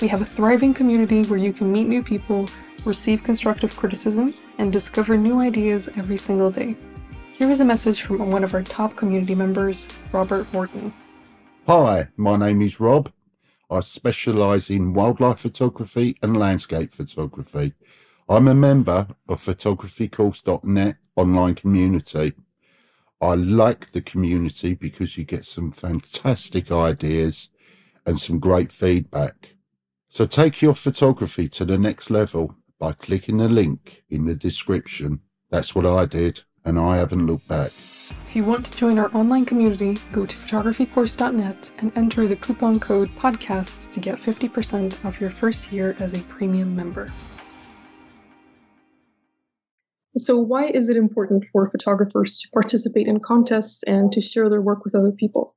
We 0.02 0.08
have 0.08 0.22
a 0.22 0.26
thriving 0.26 0.74
community 0.74 1.24
where 1.24 1.40
you 1.40 1.54
can 1.54 1.72
meet 1.72 1.88
new 1.88 2.02
people, 2.02 2.50
receive 2.84 3.24
constructive 3.24 3.76
criticism, 3.76 4.34
and 4.58 4.74
discover 4.74 5.18
new 5.18 5.40
ideas 5.40 5.88
every 5.96 6.18
single 6.18 6.50
day. 6.50 6.76
Here 7.38 7.52
is 7.52 7.60
a 7.60 7.66
message 7.66 8.02
from 8.02 8.32
one 8.32 8.46
of 8.46 8.54
our 8.54 8.64
top 8.64 8.96
community 8.96 9.36
members, 9.36 9.90
Robert 10.14 10.52
Morton. 10.54 10.94
Hi, 11.68 12.08
my 12.16 12.38
name 12.38 12.62
is 12.62 12.80
Rob. 12.80 13.12
I 13.70 13.82
specialise 13.82 14.70
in 14.70 14.94
wildlife 14.94 15.40
photography 15.40 16.16
and 16.22 16.40
landscape 16.40 16.94
photography. 16.94 17.74
I'm 18.30 18.48
a 18.48 18.56
member 18.56 19.10
of 19.28 19.44
photographycourse.net 19.44 20.96
online 21.18 21.56
community. 21.56 22.36
I 23.20 23.34
like 23.34 23.92
the 23.92 24.02
community 24.02 24.74
because 24.74 25.18
you 25.18 25.26
get 25.26 25.44
some 25.44 25.74
fantastic 25.74 26.72
ideas 26.72 27.50
and 28.06 28.18
some 28.18 28.40
great 28.40 28.72
feedback. 28.72 29.56
So 30.08 30.26
take 30.26 30.62
your 30.62 30.74
photography 30.74 31.50
to 31.50 31.66
the 31.66 31.78
next 31.78 32.10
level 32.10 32.56
by 32.80 32.94
clicking 32.94 33.40
the 33.40 33.50
link 33.50 34.06
in 34.10 34.24
the 34.24 34.36
description. 34.36 35.20
That's 35.50 35.76
what 35.76 35.86
I 35.86 36.06
did, 36.06 36.44
and 36.66 36.80
I 36.80 36.98
haven't 36.98 37.26
looked 37.26 37.48
back. 37.48 37.72
If 38.28 38.36
you 38.36 38.44
want 38.44 38.66
to 38.66 38.78
join 38.78 39.00
our 39.00 39.10
online 39.16 39.46
community, 39.46 39.98
go 40.12 40.26
to 40.26 40.38
photographycourse.net 40.38 41.72
and 41.78 41.92
enter 41.96 42.28
the 42.28 42.36
coupon 42.36 42.80
code 42.80 43.10
PODCAST 43.16 43.92
to 43.92 44.00
get 44.00 44.18
50% 44.18 45.06
off 45.06 45.22
your 45.22 45.30
first 45.30 45.72
year 45.72 45.96
as 46.00 46.14
a 46.14 46.22
premium 46.24 46.76
member. 46.76 47.08
So, 50.18 50.38
why 50.38 50.68
is 50.68 50.90
it 50.90 50.98
important 50.98 51.46
for 51.52 51.70
photographers 51.70 52.40
to 52.42 52.50
participate 52.52 53.08
in 53.08 53.20
contests 53.20 53.84
and 53.84 54.12
to 54.14 54.22
share 54.22 54.50
their 54.50 54.62
work 54.62 54.86
with 54.86 54.96
other 54.96 55.12
people? 55.12 55.56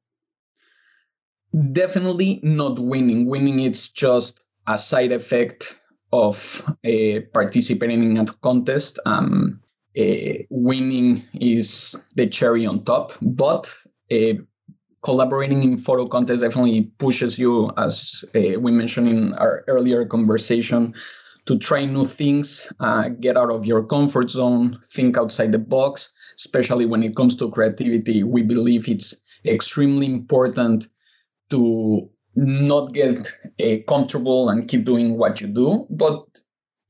Definitely 1.72 2.40
not 2.42 2.78
winning. 2.78 3.26
Winning 3.26 3.60
is 3.60 3.88
just 3.88 4.40
a 4.66 4.76
side 4.76 5.12
effect 5.12 5.80
of 6.12 6.64
uh, 6.84 7.20
participating 7.32 8.02
in 8.02 8.16
a 8.18 8.26
contest. 8.26 8.98
Um, 9.06 9.60
uh, 9.98 10.44
winning 10.50 11.22
is 11.40 11.96
the 12.14 12.26
cherry 12.26 12.66
on 12.66 12.84
top, 12.84 13.12
but 13.22 13.72
uh, 14.10 14.34
collaborating 15.02 15.62
in 15.62 15.78
photo 15.78 16.06
contests 16.06 16.40
definitely 16.40 16.90
pushes 16.98 17.38
you, 17.38 17.70
as 17.76 18.24
uh, 18.34 18.58
we 18.60 18.72
mentioned 18.72 19.08
in 19.08 19.34
our 19.34 19.64
earlier 19.68 20.04
conversation, 20.04 20.94
to 21.46 21.58
try 21.58 21.84
new 21.86 22.04
things, 22.04 22.70
uh, 22.80 23.08
get 23.20 23.36
out 23.36 23.50
of 23.50 23.64
your 23.64 23.82
comfort 23.82 24.28
zone, 24.28 24.78
think 24.84 25.16
outside 25.16 25.50
the 25.52 25.58
box, 25.58 26.12
especially 26.36 26.84
when 26.84 27.02
it 27.02 27.16
comes 27.16 27.34
to 27.36 27.50
creativity. 27.50 28.22
We 28.22 28.42
believe 28.42 28.88
it's 28.88 29.22
extremely 29.46 30.06
important 30.06 30.88
to 31.50 32.08
not 32.36 32.92
get 32.92 33.32
uh, 33.60 33.76
comfortable 33.88 34.50
and 34.50 34.68
keep 34.68 34.84
doing 34.84 35.16
what 35.16 35.40
you 35.40 35.46
do. 35.46 35.86
But 35.88 36.22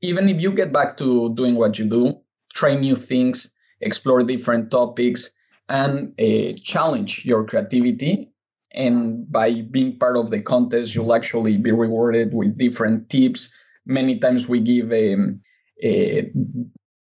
even 0.01 0.27
if 0.27 0.41
you 0.41 0.51
get 0.51 0.73
back 0.73 0.97
to 0.97 1.33
doing 1.35 1.55
what 1.55 1.79
you 1.79 1.85
do, 1.85 2.19
try 2.59 2.75
new 2.75 2.95
things, 2.95 3.51
explore 3.81 4.21
different 4.23 4.69
topics, 4.69 5.31
and 5.69 6.13
uh, 6.19 6.51
challenge 6.61 7.25
your 7.25 7.45
creativity. 7.45 8.29
And 8.73 9.31
by 9.31 9.61
being 9.61 9.97
part 9.97 10.17
of 10.17 10.29
the 10.29 10.41
contest, 10.41 10.93
you'll 10.93 11.15
actually 11.15 11.57
be 11.57 11.71
rewarded 11.71 12.33
with 12.33 12.57
different 12.57 13.09
tips, 13.09 13.53
many 13.89 14.19
times 14.19 14.47
we 14.47 14.59
give 14.59 14.91
um, 14.91 15.41
uh, 15.83 16.21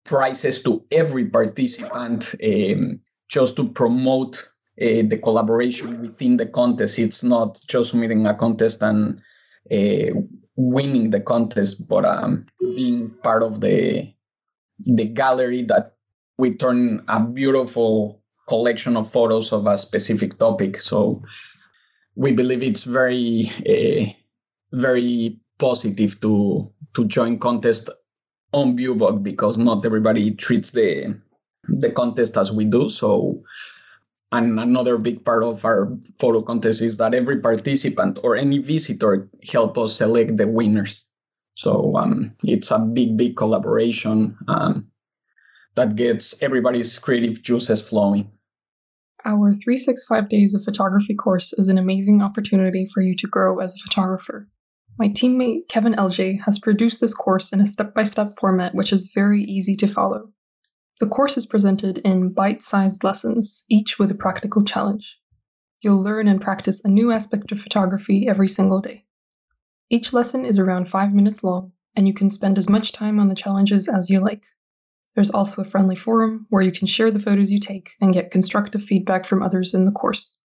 prizes 0.04 0.62
to 0.62 0.84
every 0.92 1.25
participant 1.25 2.34
um, 2.44 3.00
just 3.28 3.56
to 3.56 3.68
promote 3.68 4.37
uh, 4.80 5.02
the 5.08 5.18
collaboration 5.23 6.00
within 6.02 6.37
the 6.37 6.46
contest. 6.46 6.99
It's 6.99 7.23
not 7.23 7.61
just 7.66 7.94
meeting 7.94 8.26
a 8.26 8.34
contest 8.34 8.82
and 8.82 9.20
uh, 9.73 10.20
winning 10.56 11.11
the 11.11 11.20
contest, 11.20 11.88
but 11.88 12.04
um, 12.04 12.46
being 12.61 13.11
part 13.23 13.42
of 13.42 13.61
the 13.61 14.12
the 14.78 15.04
gallery 15.04 15.62
that 15.64 15.94
we 16.38 16.54
turn 16.54 17.04
a 17.08 17.20
beautiful 17.20 18.22
collection 18.48 18.96
of 18.96 19.10
photos 19.10 19.52
of 19.52 19.66
a 19.66 19.78
specific 19.78 20.38
topic. 20.38 20.76
So 20.76 21.22
we 22.16 22.32
believe 22.32 22.62
it's 22.62 22.84
very, 22.84 23.50
uh, 23.68 24.12
very 24.72 25.40
positive 25.58 26.20
to 26.20 26.70
to 26.94 27.04
join 27.06 27.38
contest 27.38 27.90
on 28.52 28.76
Viewbug 28.76 29.22
because 29.22 29.58
not 29.58 29.84
everybody 29.84 30.32
treats 30.32 30.70
the 30.72 31.18
the 31.68 31.90
contest 31.90 32.36
as 32.36 32.52
we 32.52 32.64
do. 32.64 32.88
So, 32.88 33.42
and 34.32 34.58
another 34.60 34.98
big 34.98 35.24
part 35.24 35.44
of 35.44 35.64
our 35.64 35.96
photo 36.20 36.42
contest 36.42 36.82
is 36.82 36.98
that 36.98 37.14
every 37.14 37.40
participant 37.40 38.18
or 38.22 38.36
any 38.36 38.58
visitor 38.58 39.28
help 39.50 39.78
us 39.78 39.96
select 39.96 40.36
the 40.36 40.46
winners. 40.46 41.04
So 41.54 41.96
um, 41.96 42.34
it's 42.42 42.70
a 42.70 42.78
big, 42.78 43.16
big 43.16 43.37
collaboration 43.37 44.37
um, 44.49 44.88
that 45.76 45.96
gets 45.96 46.40
everybody's 46.42 46.99
creative 46.99 47.42
juices 47.42 47.87
flowing. 47.87 48.30
Our 49.25 49.52
365 49.52 50.28
Days 50.28 50.54
of 50.54 50.62
Photography 50.62 51.14
course 51.14 51.54
is 51.54 51.68
an 51.68 51.78
amazing 51.78 52.23
opportunity 52.23 52.87
for 52.92 53.02
you 53.02 53.16
to 53.16 53.26
grow 53.26 53.61
as 53.61 53.75
a 53.75 53.88
photographer. 53.88 54.49
My 54.99 55.08
teammate 55.08 55.68
Kevin 55.68 55.94
LJ 55.94 56.40
has 56.44 56.58
produced 56.58 57.00
this 57.00 57.14
course 57.14 57.52
in 57.52 57.61
a 57.61 57.66
step 57.66 57.94
by 57.94 58.04
step 58.04 58.34
format 58.38 58.75
which 58.75 58.92
is 58.92 59.11
very 59.12 59.42
easy 59.42 59.75
to 59.76 59.88
follow. 59.88 60.30
The 61.00 61.08
course 61.08 61.37
is 61.37 61.46
presented 61.46 61.99
in 61.99 62.32
bite 62.32 62.62
sized 62.62 63.02
lessons, 63.02 63.64
each 63.68 63.99
with 63.99 64.11
a 64.11 64.14
practical 64.14 64.62
challenge. 64.62 65.18
You'll 65.80 66.02
learn 66.02 66.28
and 66.28 66.40
practice 66.40 66.80
a 66.84 66.88
new 66.88 67.11
aspect 67.11 67.50
of 67.50 67.61
photography 67.61 68.28
every 68.28 68.49
single 68.49 68.80
day. 68.80 69.04
Each 69.90 70.12
lesson 70.12 70.44
is 70.44 70.58
around 70.58 70.88
five 70.88 71.12
minutes 71.12 71.44
long, 71.44 71.72
and 71.94 72.06
you 72.06 72.14
can 72.14 72.30
spend 72.30 72.58
as 72.58 72.68
much 72.68 72.92
time 72.92 73.18
on 73.18 73.28
the 73.28 73.34
challenges 73.34 73.88
as 73.88 74.10
you 74.10 74.20
like. 74.20 74.44
There's 75.14 75.30
also 75.30 75.62
a 75.62 75.64
friendly 75.64 75.94
forum 75.94 76.46
where 76.50 76.62
you 76.62 76.72
can 76.72 76.86
share 76.86 77.10
the 77.10 77.20
photos 77.20 77.50
you 77.50 77.60
take 77.60 77.92
and 78.00 78.12
get 78.12 78.30
constructive 78.30 78.82
feedback 78.82 79.24
from 79.24 79.42
others 79.42 79.74
in 79.74 79.84
the 79.84 79.92
course. 79.92 80.36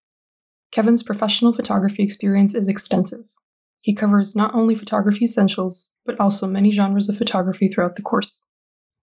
Kevin's 0.71 1.01
professional 1.01 1.53
photography 1.53 2.03
experience 2.03 2.53
is 2.53 2.67
extensive. 2.67 3.25
He 3.79 3.95
covers 3.95 4.35
not 4.35 4.53
only 4.53 4.75
photography 4.75 5.25
essentials, 5.25 5.93
but 6.05 6.19
also 6.19 6.45
many 6.45 6.71
genres 6.71 7.09
of 7.09 7.17
photography 7.17 7.67
throughout 7.67 7.95
the 7.95 8.01
course 8.01 8.41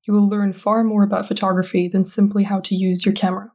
you 0.07 0.15
will 0.15 0.29
learn 0.29 0.53
far 0.53 0.85
more 0.85 1.03
about 1.03 1.27
photography 1.27 1.89
than 1.89 2.05
simply 2.05 2.45
how 2.45 2.61
to 2.61 2.75
use 2.75 3.05
your 3.05 3.15
camera. 3.15 3.51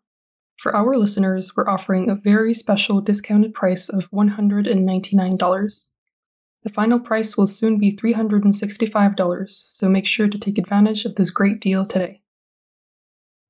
For 0.57 0.75
our 0.75 0.97
listeners, 0.97 1.55
we're 1.55 1.69
offering 1.69 2.09
a 2.09 2.15
very 2.15 2.53
special 2.53 3.01
discounted 3.01 3.53
price 3.53 3.89
of 3.89 4.11
$199. 4.11 5.87
The 6.63 6.69
final 6.69 6.99
price 6.99 7.35
will 7.35 7.47
soon 7.47 7.79
be 7.79 7.91
$365, 7.91 9.49
so 9.49 9.89
make 9.89 10.05
sure 10.05 10.27
to 10.27 10.37
take 10.37 10.57
advantage 10.57 11.05
of 11.05 11.15
this 11.15 11.31
great 11.31 11.59
deal 11.59 11.85
today. 11.85 12.21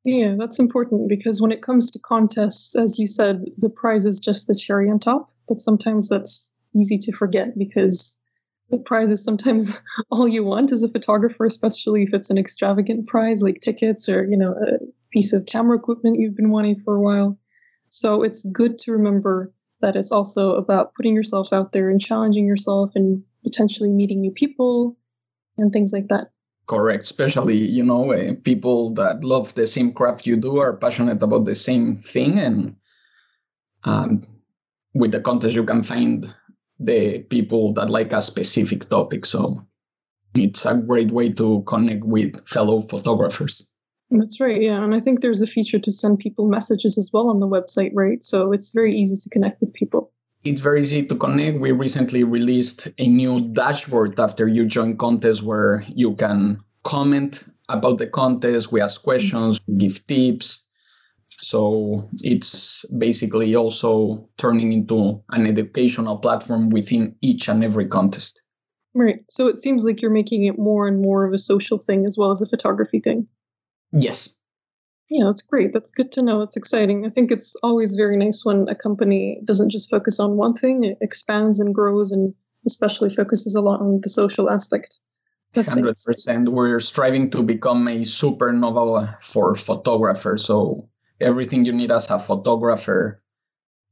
Yeah, 0.04 0.36
that's 0.38 0.60
important 0.60 1.10
because 1.10 1.42
when 1.42 1.52
it 1.52 1.62
comes 1.62 1.92
to 1.92 2.00
contests, 2.00 2.76
as 2.76 2.98
you 2.98 3.08
said, 3.08 3.46
the 3.58 3.70
prize 3.70 4.06
is 4.06 4.20
just 4.20 4.48
the 4.48 4.56
cherry 4.56 4.90
on 4.90 5.00
top, 5.00 5.30
but 5.48 5.60
sometimes 5.60 6.10
that's 6.10 6.52
easy 6.76 6.98
to 7.00 7.12
forget 7.12 7.58
because 7.58 8.18
the 8.70 8.78
prize 8.78 9.12
is 9.12 9.24
sometimes 9.24 9.78
all 10.10 10.28
you 10.28 10.44
want 10.44 10.72
as 10.72 10.82
a 10.82 10.90
photographer, 10.90 11.46
especially 11.46 12.04
if 12.04 12.14
it's 12.14 12.30
an 12.30 12.38
extravagant 12.38 13.08
prize 13.08 13.44
like 13.44 13.62
tickets 13.62 14.10
or, 14.10 14.26
you 14.26 14.38
know, 14.38 14.54
a 14.54 14.78
piece 15.12 15.34
of 15.34 15.46
camera 15.46 15.78
equipment 15.78 16.20
you've 16.20 16.38
been 16.38 16.50
wanting 16.50 16.82
for 16.84 16.96
a 16.96 17.02
while. 17.02 17.38
So 17.90 18.24
it's 18.24 18.44
good 18.46 18.80
to 18.80 18.94
remember 18.94 19.54
that 19.82 19.96
it's 19.96 20.12
also 20.12 20.56
about 20.56 20.94
putting 20.96 21.16
yourself 21.16 21.52
out 21.52 21.72
there 21.72 21.90
and 21.90 22.02
challenging 22.02 22.46
yourself 22.46 22.92
and 22.96 23.24
potentially 23.44 23.90
meeting 23.90 24.20
new 24.20 24.32
people 24.32 24.98
and 25.58 25.74
things 25.74 25.92
like 25.92 26.08
that. 26.08 26.32
Correct. 26.68 27.04
Especially, 27.04 27.58
you 27.58 27.84
know, 27.84 28.14
uh, 28.14 28.34
people 28.44 28.94
that 28.94 29.24
love 29.24 29.54
the 29.56 29.68
same 29.68 29.92
craft 29.92 30.26
you 30.26 30.38
do 30.38 30.58
are 30.58 30.78
passionate 30.78 31.22
about 31.22 31.46
the 31.46 31.56
same 31.56 31.98
thing. 31.98 32.40
And 32.40 32.76
um, 33.84 34.22
with 34.94 35.12
the 35.12 35.20
contest, 35.20 35.56
you 35.56 35.66
can 35.66 35.84
find 35.84 36.34
the 36.80 37.20
people 37.30 37.74
that 37.74 37.90
like 37.90 38.14
a 38.14 38.22
specific 38.22 38.90
topic. 38.90 39.26
So 39.26 39.66
it's 40.36 40.66
a 40.66 40.76
great 40.76 41.12
way 41.12 41.32
to 41.34 41.64
connect 41.68 42.04
with 42.04 42.48
fellow 42.48 42.82
photographers. 42.82 43.68
That's 44.12 44.40
right. 44.40 44.62
Yeah. 44.62 44.84
And 44.84 44.94
I 44.94 45.00
think 45.00 45.22
there's 45.22 45.42
a 45.42 45.48
feature 45.48 45.80
to 45.80 45.92
send 45.92 46.20
people 46.20 46.48
messages 46.48 46.98
as 46.98 47.10
well 47.14 47.30
on 47.30 47.40
the 47.40 47.48
website, 47.48 47.92
right? 47.94 48.24
So 48.24 48.52
it's 48.52 48.72
very 48.72 48.96
easy 48.96 49.16
to 49.18 49.30
connect 49.30 49.62
with 49.62 49.74
people. 49.74 50.12
It's 50.44 50.62
very 50.62 50.82
easy 50.82 51.06
to 51.06 51.16
connect. 51.16 51.60
We 51.60 51.72
recently 51.72 52.24
released 52.24 52.90
a 52.98 53.08
new 53.08 53.42
dashboard 53.54 54.20
after 54.20 54.48
you 54.48 54.66
join 54.66 54.98
contest 54.98 55.44
where 55.44 55.86
you 55.88 56.16
can 56.16 56.60
comment 56.84 57.48
about 57.70 58.00
the 58.00 58.08
contest. 58.08 58.72
We 58.72 58.82
ask 58.82 59.02
questions, 59.02 59.62
we 59.68 59.76
give 59.76 60.06
tips, 60.08 60.64
so 61.40 62.10
it's 62.22 62.86
basically 62.98 63.56
also 63.56 64.28
turning 64.38 64.74
into 64.74 65.24
an 65.30 65.48
educational 65.48 66.18
platform 66.18 66.70
within 66.70 67.16
each 67.22 67.48
and 67.48 67.64
every 67.64 67.88
contest. 67.88 68.42
Right. 68.94 69.24
So 69.30 69.48
it 69.48 69.58
seems 69.58 69.86
like 69.86 70.02
you're 70.02 70.12
making 70.12 70.46
it 70.46 70.60
more 70.60 70.88
and 70.88 71.02
more 71.02 71.24
of 71.24 71.34
a 71.34 71.38
social 71.38 71.78
thing 71.78 72.06
as 72.06 72.18
well 72.18 72.32
as 72.32 72.42
a 72.42 72.46
photography 72.46 73.00
thing. 73.00 73.28
Yes. 73.92 74.34
Yeah, 75.10 75.26
that's 75.26 75.42
great. 75.42 75.74
That's 75.74 75.92
good 75.92 76.12
to 76.14 76.22
know. 76.22 76.42
It's 76.42 76.56
exciting. 76.56 77.06
I 77.06 77.10
think 77.10 77.32
it's 77.32 77.56
always 77.64 77.96
very 77.96 78.16
nice 78.16 78.46
when 78.46 78.68
a 78.70 78.76
company 78.76 79.42
doesn't 79.44 79.70
just 79.70 79.90
focus 79.90 80.20
on 80.20 80.38
one 80.38 80.54
thing, 80.54 80.86
it 80.86 80.98
expands 81.02 81.60
and 81.60 81.76
grows 81.76 82.12
and 82.12 82.34
especially 82.66 83.10
focuses 83.14 83.54
a 83.54 83.62
lot 83.62 83.82
on 83.82 84.00
the 84.02 84.10
social 84.10 84.50
aspect. 84.50 85.00
Hundred 85.54 85.98
percent. 86.06 86.48
We're 86.48 86.80
striving 86.80 87.30
to 87.32 87.44
become 87.44 87.86
a 87.90 88.00
supernova 88.00 89.22
for 89.22 89.54
photographers. 89.54 90.46
So 90.46 90.88
everything 91.20 91.66
you 91.66 91.74
need 91.74 91.92
as 91.92 92.10
a 92.10 92.18
photographer 92.18 93.22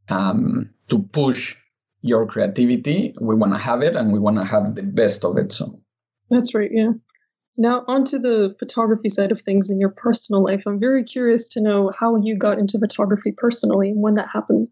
um, 0.07 0.69
to 0.87 0.99
push 0.99 1.57
your 2.01 2.25
creativity. 2.25 3.13
We 3.19 3.35
want 3.35 3.53
to 3.53 3.59
have 3.59 3.81
it 3.81 3.97
and 3.97 4.13
we 4.13 4.19
want 4.19 4.37
to 4.37 4.45
have 4.45 4.75
the 4.75 4.83
best 4.83 5.25
of 5.25 5.37
it. 5.37 5.51
So 5.51 5.81
that's 6.29 6.53
right. 6.53 6.71
Yeah. 6.71 6.93
Now, 7.57 7.83
onto 7.87 8.19
the 8.19 8.55
photography 8.57 9.09
side 9.09 9.31
of 9.31 9.41
things 9.41 9.69
in 9.69 9.79
your 9.79 9.89
personal 9.89 10.43
life. 10.43 10.63
I'm 10.65 10.79
very 10.79 11.03
curious 11.03 11.49
to 11.49 11.61
know 11.61 11.91
how 11.97 12.15
you 12.15 12.37
got 12.37 12.57
into 12.57 12.79
photography 12.79 13.33
personally 13.35 13.89
and 13.89 14.01
when 14.01 14.15
that 14.15 14.29
happened. 14.33 14.69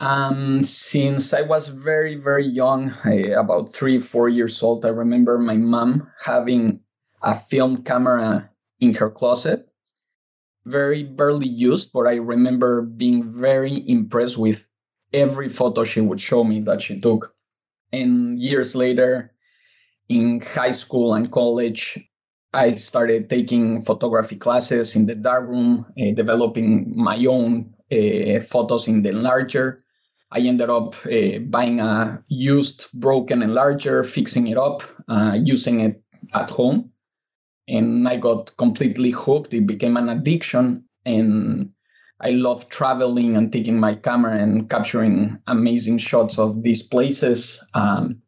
Um, 0.00 0.64
since 0.64 1.32
I 1.32 1.42
was 1.42 1.68
very, 1.68 2.16
very 2.16 2.46
young, 2.46 2.94
I, 3.04 3.12
about 3.38 3.72
three, 3.72 3.98
four 3.98 4.28
years 4.28 4.62
old, 4.62 4.84
I 4.84 4.90
remember 4.90 5.38
my 5.38 5.56
mom 5.56 6.10
having 6.24 6.80
a 7.22 7.34
film 7.34 7.82
camera 7.82 8.50
in 8.80 8.94
her 8.94 9.10
closet 9.10 9.68
very 10.66 11.04
barely 11.04 11.48
used, 11.48 11.92
but 11.92 12.06
I 12.06 12.16
remember 12.16 12.82
being 12.82 13.32
very 13.32 13.88
impressed 13.88 14.36
with 14.36 14.68
every 15.12 15.48
photo 15.48 15.84
she 15.84 16.00
would 16.00 16.20
show 16.20 16.44
me 16.44 16.60
that 16.62 16.82
she 16.82 17.00
took. 17.00 17.32
And 17.92 18.40
years 18.40 18.74
later, 18.74 19.32
in 20.08 20.40
high 20.40 20.72
school 20.72 21.14
and 21.14 21.30
college, 21.30 21.98
I 22.52 22.70
started 22.70 23.28
taking 23.28 23.82
photography 23.82 24.36
classes 24.36 24.96
in 24.96 25.06
the 25.06 25.14
darkroom, 25.14 25.86
uh, 26.00 26.14
developing 26.14 26.92
my 26.96 27.24
own 27.26 27.74
uh, 27.92 28.40
photos 28.40 28.88
in 28.88 29.02
the 29.02 29.10
enlarger. 29.10 29.78
I 30.32 30.40
ended 30.40 30.70
up 30.70 30.94
uh, 31.06 31.38
buying 31.40 31.80
a 31.80 32.22
used 32.28 32.88
broken 32.94 33.40
enlarger, 33.40 34.04
fixing 34.04 34.46
it 34.48 34.56
up, 34.56 34.82
uh, 35.08 35.38
using 35.42 35.80
it 35.80 36.02
at 36.34 36.50
home 36.50 36.92
and 37.68 38.08
I 38.08 38.16
got 38.16 38.56
completely 38.56 39.10
hooked. 39.10 39.54
It 39.54 39.66
became 39.66 39.96
an 39.96 40.08
addiction, 40.08 40.84
and 41.04 41.70
I 42.20 42.30
love 42.30 42.68
traveling 42.68 43.36
and 43.36 43.52
taking 43.52 43.78
my 43.78 43.94
camera 43.94 44.38
and 44.38 44.70
capturing 44.70 45.38
amazing 45.46 45.98
shots 45.98 46.38
of 46.38 46.62
these 46.62 46.82
places. 46.82 47.64
Um, 47.74 48.22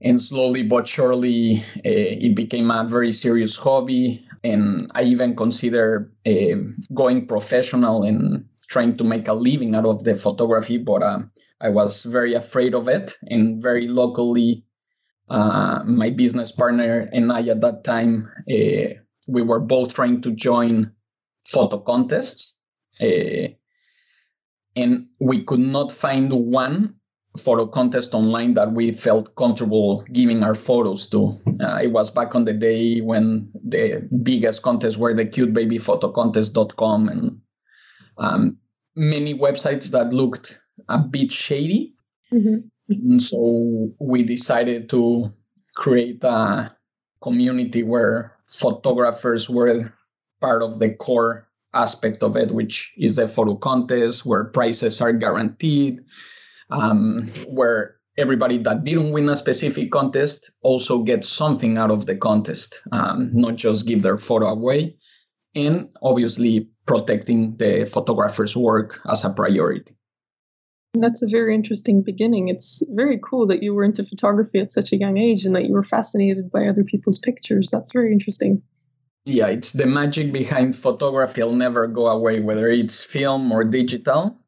and 0.00 0.20
slowly 0.20 0.62
but 0.62 0.86
surely, 0.86 1.58
uh, 1.78 2.16
it 2.24 2.34
became 2.34 2.70
a 2.70 2.86
very 2.88 3.12
serious 3.12 3.56
hobby. 3.56 4.24
And 4.44 4.90
I 4.94 5.02
even 5.02 5.34
consider 5.34 6.10
uh, 6.26 6.56
going 6.94 7.26
professional 7.26 8.04
and 8.04 8.44
trying 8.68 8.96
to 8.98 9.04
make 9.04 9.26
a 9.28 9.32
living 9.32 9.74
out 9.74 9.86
of 9.86 10.04
the 10.04 10.14
photography, 10.14 10.78
but 10.78 11.02
uh, 11.02 11.20
I 11.60 11.70
was 11.70 12.04
very 12.04 12.34
afraid 12.34 12.74
of 12.74 12.86
it. 12.86 13.16
And 13.22 13.62
very 13.62 13.88
locally, 13.88 14.64
uh, 15.28 15.82
my 15.84 16.10
business 16.10 16.52
partner 16.52 17.08
and 17.12 17.32
I 17.32 17.42
at 17.48 17.60
that 17.62 17.84
time, 17.84 18.30
uh, 18.50 18.94
we 19.26 19.42
were 19.42 19.60
both 19.60 19.94
trying 19.94 20.22
to 20.22 20.30
join 20.30 20.92
photo 21.44 21.78
contests. 21.78 22.56
Uh, 23.00 23.48
and 24.76 25.08
we 25.18 25.42
could 25.42 25.60
not 25.60 25.90
find 25.90 26.32
one 26.32 26.94
photo 27.36 27.66
contest 27.66 28.14
online 28.14 28.54
that 28.54 28.72
we 28.72 28.92
felt 28.92 29.34
comfortable 29.36 30.04
giving 30.12 30.42
our 30.42 30.54
photos 30.54 31.08
to. 31.10 31.38
Uh, 31.60 31.80
it 31.82 31.92
was 31.92 32.10
back 32.10 32.34
on 32.34 32.44
the 32.44 32.52
day 32.52 33.00
when 33.00 33.50
the 33.64 34.08
biggest 34.22 34.62
contests 34.62 34.98
were 34.98 35.14
the 35.14 35.26
cutebabyphotocontest.com 35.26 37.08
and 37.08 37.40
um, 38.18 38.56
many 38.96 39.34
websites 39.34 39.90
that 39.90 40.12
looked 40.12 40.60
a 40.88 40.98
bit 40.98 41.30
shady. 41.30 41.94
Mm-hmm. 42.32 42.56
And 42.88 43.22
so 43.22 43.90
we 44.00 44.22
decided 44.22 44.88
to 44.90 45.32
create 45.76 46.24
a 46.24 46.74
community 47.20 47.82
where 47.82 48.32
photographers 48.46 49.50
were 49.50 49.92
part 50.40 50.62
of 50.62 50.78
the 50.78 50.90
core 50.94 51.48
aspect 51.74 52.22
of 52.22 52.36
it, 52.36 52.52
which 52.52 52.94
is 52.96 53.16
the 53.16 53.28
photo 53.28 53.54
contest, 53.54 54.24
where 54.24 54.44
prizes 54.44 55.00
are 55.00 55.12
guaranteed, 55.12 56.00
um, 56.70 57.26
where 57.46 57.96
everybody 58.16 58.58
that 58.58 58.84
didn't 58.84 59.12
win 59.12 59.28
a 59.28 59.36
specific 59.36 59.90
contest 59.92 60.50
also 60.62 61.02
gets 61.02 61.28
something 61.28 61.78
out 61.78 61.90
of 61.90 62.06
the 62.06 62.16
contest, 62.16 62.82
um, 62.92 63.30
not 63.32 63.56
just 63.56 63.86
give 63.86 64.02
their 64.02 64.16
photo 64.16 64.46
away, 64.46 64.94
and 65.54 65.88
obviously 66.02 66.68
protecting 66.86 67.56
the 67.56 67.84
photographer's 67.86 68.56
work 68.56 69.00
as 69.08 69.24
a 69.24 69.30
priority. 69.30 69.94
That's 70.94 71.22
a 71.22 71.28
very 71.28 71.54
interesting 71.54 72.02
beginning. 72.02 72.48
It's 72.48 72.82
very 72.90 73.20
cool 73.22 73.46
that 73.48 73.62
you 73.62 73.74
were 73.74 73.84
into 73.84 74.04
photography 74.04 74.58
at 74.58 74.72
such 74.72 74.92
a 74.92 74.96
young 74.96 75.18
age 75.18 75.44
and 75.44 75.54
that 75.54 75.66
you 75.66 75.74
were 75.74 75.84
fascinated 75.84 76.50
by 76.50 76.66
other 76.66 76.82
people's 76.82 77.18
pictures. 77.18 77.68
That's 77.70 77.92
very 77.92 78.10
interesting. 78.10 78.62
Yeah, 79.24 79.48
it's 79.48 79.72
the 79.72 79.86
magic 79.86 80.32
behind 80.32 80.74
photography. 80.74 81.42
It'll 81.42 81.54
never 81.54 81.86
go 81.86 82.08
away, 82.08 82.40
whether 82.40 82.68
it's 82.68 83.04
film 83.04 83.52
or 83.52 83.62
digital. 83.62 84.40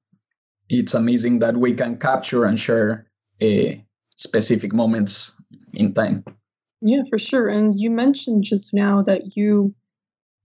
It's 0.70 0.94
amazing 0.94 1.40
that 1.40 1.56
we 1.56 1.74
can 1.74 1.98
capture 1.98 2.44
and 2.44 2.58
share 2.58 3.06
uh, 3.42 3.74
specific 4.16 4.72
moments 4.72 5.34
in 5.74 5.92
time. 5.92 6.24
Yeah, 6.80 7.02
for 7.10 7.18
sure. 7.18 7.48
And 7.48 7.78
you 7.78 7.90
mentioned 7.90 8.44
just 8.44 8.72
now 8.72 9.02
that 9.02 9.36
you 9.36 9.74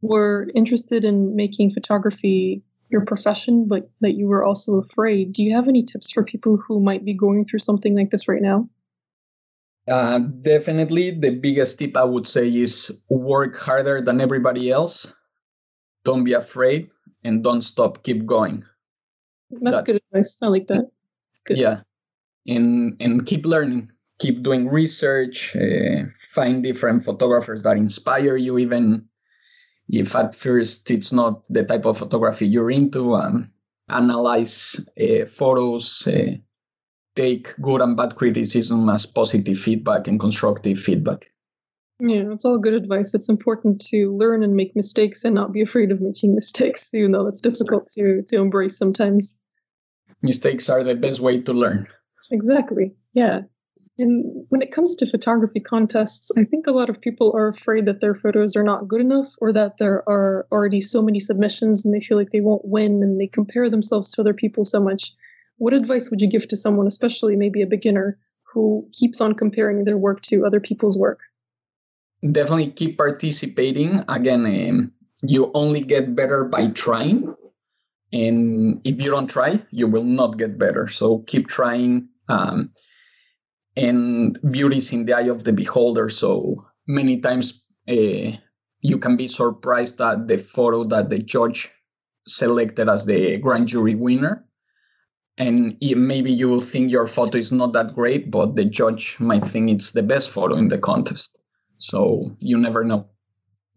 were 0.01 0.49
interested 0.55 1.05
in 1.05 1.35
making 1.35 1.71
photography 1.71 2.63
your 2.89 3.05
profession, 3.05 3.67
but 3.67 3.89
that 4.01 4.13
you 4.13 4.27
were 4.27 4.43
also 4.43 4.75
afraid, 4.75 5.33
do 5.33 5.43
you 5.43 5.55
have 5.55 5.67
any 5.67 5.83
tips 5.83 6.11
for 6.11 6.23
people 6.23 6.57
who 6.57 6.79
might 6.79 7.05
be 7.05 7.13
going 7.13 7.45
through 7.45 7.59
something 7.59 7.95
like 7.95 8.09
this 8.09 8.27
right 8.27 8.41
now? 8.41 8.69
Uh, 9.87 10.19
definitely, 10.41 11.11
the 11.11 11.31
biggest 11.31 11.77
tip 11.77 11.95
I 11.95 12.03
would 12.03 12.27
say 12.27 12.49
is 12.49 12.91
work 13.09 13.57
harder 13.57 14.01
than 14.01 14.19
everybody 14.19 14.71
else. 14.71 15.13
Don't 16.03 16.23
be 16.23 16.33
afraid 16.33 16.89
and 17.23 17.43
don't 17.43 17.61
stop. 17.61 18.03
Keep 18.03 18.25
going. 18.25 18.65
That's, 19.49 19.77
That's 19.77 19.81
good 19.81 20.01
advice. 20.11 20.37
I 20.41 20.47
like 20.47 20.67
that. 20.67 20.89
Good. 21.45 21.57
Yeah, 21.57 21.81
and 22.47 22.95
and 22.99 23.25
keep 23.25 23.45
learning. 23.45 23.91
Keep 24.19 24.43
doing 24.43 24.69
research. 24.69 25.55
Uh, 25.55 26.07
find 26.33 26.63
different 26.63 27.03
photographers 27.03 27.63
that 27.63 27.77
inspire 27.77 28.37
you. 28.37 28.57
Even 28.57 29.07
if 29.89 30.15
at 30.15 30.33
first 30.33 30.89
it's 30.89 31.11
not 31.11 31.43
the 31.49 31.63
type 31.63 31.85
of 31.85 31.97
photography 31.97 32.47
you're 32.47 32.71
into. 32.71 33.15
Um, 33.15 33.51
analyze 33.89 34.87
uh, 34.99 35.25
photos. 35.25 36.07
Uh, 36.07 36.37
take 37.15 37.55
good 37.61 37.81
and 37.81 37.95
bad 37.95 38.15
criticism 38.15 38.89
as 38.89 39.05
positive 39.05 39.57
feedback 39.57 40.07
and 40.07 40.19
constructive 40.19 40.79
feedback. 40.79 41.31
Yeah, 41.99 42.23
that's 42.27 42.43
all 42.43 42.57
good 42.57 42.73
advice. 42.73 43.13
It's 43.13 43.29
important 43.29 43.79
to 43.87 44.15
learn 44.15 44.43
and 44.43 44.55
make 44.55 44.75
mistakes 44.75 45.23
and 45.23 45.33
not 45.33 45.53
be 45.53 45.61
afraid 45.61 45.91
of 45.91 46.01
making 46.01 46.35
mistakes, 46.35 46.89
even 46.93 47.11
though 47.11 47.27
it's 47.27 47.41
difficult 47.41 47.89
to, 47.91 48.21
to 48.27 48.35
embrace 48.35 48.77
sometimes. 48.77 49.37
Mistakes 50.21 50.69
are 50.69 50.83
the 50.83 50.95
best 50.95 51.21
way 51.21 51.41
to 51.41 51.53
learn. 51.53 51.87
Exactly. 52.31 52.93
Yeah. 53.13 53.41
And 53.97 54.45
when 54.49 54.61
it 54.61 54.73
comes 54.73 54.95
to 54.95 55.09
photography 55.09 55.61
contests, 55.61 56.29
I 56.37 56.43
think 56.43 56.67
a 56.67 56.71
lot 56.71 56.89
of 56.89 56.99
people 56.99 57.31
are 57.33 57.47
afraid 57.47 57.85
that 57.85 58.01
their 58.01 58.15
photos 58.15 58.55
are 58.55 58.63
not 58.63 58.87
good 58.87 58.99
enough 58.99 59.33
or 59.39 59.53
that 59.53 59.77
there 59.77 60.03
are 60.09 60.45
already 60.51 60.81
so 60.81 61.01
many 61.01 61.19
submissions 61.19 61.85
and 61.85 61.93
they 61.93 62.01
feel 62.01 62.17
like 62.17 62.31
they 62.31 62.41
won't 62.41 62.65
win 62.65 63.03
and 63.03 63.19
they 63.19 63.27
compare 63.27 63.69
themselves 63.69 64.11
to 64.11 64.21
other 64.21 64.33
people 64.33 64.65
so 64.65 64.81
much. 64.81 65.13
What 65.57 65.73
advice 65.73 66.09
would 66.09 66.19
you 66.19 66.27
give 66.27 66.47
to 66.49 66.57
someone, 66.57 66.87
especially 66.87 67.37
maybe 67.37 67.61
a 67.61 67.67
beginner, 67.67 68.17
who 68.43 68.87
keeps 68.91 69.21
on 69.21 69.33
comparing 69.33 69.85
their 69.85 69.97
work 69.97 70.21
to 70.23 70.45
other 70.45 70.59
people's 70.59 70.97
work? 70.97 71.19
Definitely 72.31 72.71
keep 72.71 72.97
participating. 72.97 74.03
Again, 74.07 74.45
um, 74.45 74.91
you 75.21 75.51
only 75.53 75.81
get 75.81 76.15
better 76.15 76.45
by 76.45 76.67
trying. 76.67 77.33
And 78.11 78.81
if 78.83 79.01
you 79.01 79.11
don't 79.11 79.29
try, 79.29 79.61
you 79.71 79.87
will 79.87 80.03
not 80.03 80.37
get 80.37 80.57
better. 80.57 80.87
So 80.87 81.19
keep 81.27 81.47
trying. 81.47 82.07
Um, 82.29 82.69
and 83.75 84.39
beauty 84.51 84.77
is 84.77 84.91
in 84.93 85.05
the 85.05 85.13
eye 85.13 85.29
of 85.29 85.43
the 85.43 85.53
beholder. 85.53 86.09
So 86.09 86.65
many 86.87 87.19
times 87.19 87.63
uh, 87.89 88.37
you 88.81 88.97
can 88.99 89.17
be 89.17 89.27
surprised 89.27 89.99
at 90.01 90.27
the 90.27 90.37
photo 90.37 90.83
that 90.85 91.09
the 91.09 91.19
judge 91.19 91.71
selected 92.27 92.89
as 92.89 93.05
the 93.05 93.37
grand 93.37 93.67
jury 93.67 93.95
winner 93.95 94.45
and 95.37 95.75
maybe 95.81 96.31
you 96.31 96.49
will 96.49 96.61
think 96.61 96.91
your 96.91 97.05
photo 97.05 97.37
is 97.37 97.51
not 97.51 97.73
that 97.73 97.93
great 97.93 98.31
but 98.31 98.55
the 98.55 98.65
judge 98.65 99.17
might 99.19 99.45
think 99.45 99.69
it's 99.69 99.91
the 99.91 100.01
best 100.01 100.31
photo 100.31 100.55
in 100.55 100.69
the 100.69 100.77
contest 100.77 101.37
so 101.85 102.35
you 102.39 102.57
never 102.57 102.83
know. 102.83 103.07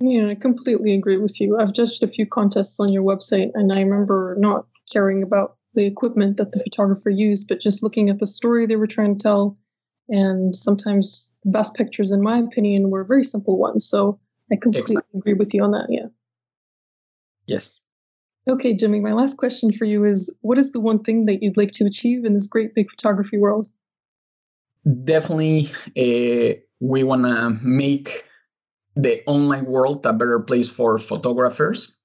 Yeah 0.01 0.29
i 0.29 0.35
completely 0.35 0.95
agree 0.95 1.19
with 1.19 1.41
you. 1.41 1.59
I've 1.59 1.73
judged 1.73 2.03
a 2.03 2.09
few 2.09 2.27
contests 2.27 2.81
on 2.81 2.93
your 2.93 3.03
website 3.03 3.51
and 3.55 3.73
i 3.73 3.81
remember 3.81 4.37
not 4.39 4.67
caring 4.93 5.23
about 5.23 5.57
the 5.75 5.85
equipment 5.85 6.39
that 6.39 6.53
the 6.53 6.61
photographer 6.61 7.11
used 7.11 7.47
but 7.49 7.61
just 7.61 7.83
looking 7.83 8.09
at 8.09 8.19
the 8.19 8.27
story 8.27 8.67
they 8.67 8.77
were 8.77 8.87
trying 8.87 9.19
to 9.19 9.23
tell. 9.23 9.59
And 10.09 10.55
sometimes 10.55 11.33
the 11.45 11.51
best 11.51 11.75
pictures 11.75 12.11
in 12.11 12.23
my 12.23 12.39
opinion 12.39 12.91
were 12.91 13.05
very 13.05 13.25
simple 13.25 13.59
ones. 13.59 13.87
So 13.87 14.19
i 14.51 14.57
completely 14.57 14.97
exactly. 14.97 15.19
agree 15.19 15.35
with 15.35 15.53
you 15.53 15.63
on 15.63 15.73
that 15.73 15.87
yeah. 15.91 16.07
Yes. 17.47 17.81
Okay, 18.49 18.75
Jimmy, 18.75 19.01
my 19.01 19.13
last 19.13 19.37
question 19.37 19.73
for 19.73 19.85
you 19.85 20.05
is 20.05 20.35
what 20.41 20.59
is 20.59 20.71
the 20.71 20.81
one 20.81 21.03
thing 21.03 21.27
that 21.27 21.43
you'd 21.43 21.59
like 21.59 21.73
to 21.73 21.85
achieve 21.85 22.25
in 22.25 22.33
this 22.35 22.47
great 22.47 22.75
big 22.75 22.89
photography 22.91 23.37
world? 23.37 23.69
Definitely, 25.05 25.69
uh, 25.97 26.55
we 26.81 27.03
want 27.03 27.25
to 27.25 27.59
make 27.63 28.25
the 28.97 29.23
online 29.27 29.67
world 29.67 30.05
a 30.07 30.13
better 30.13 30.41
place 30.41 30.71
for 30.71 30.99
photographers, 30.99 31.97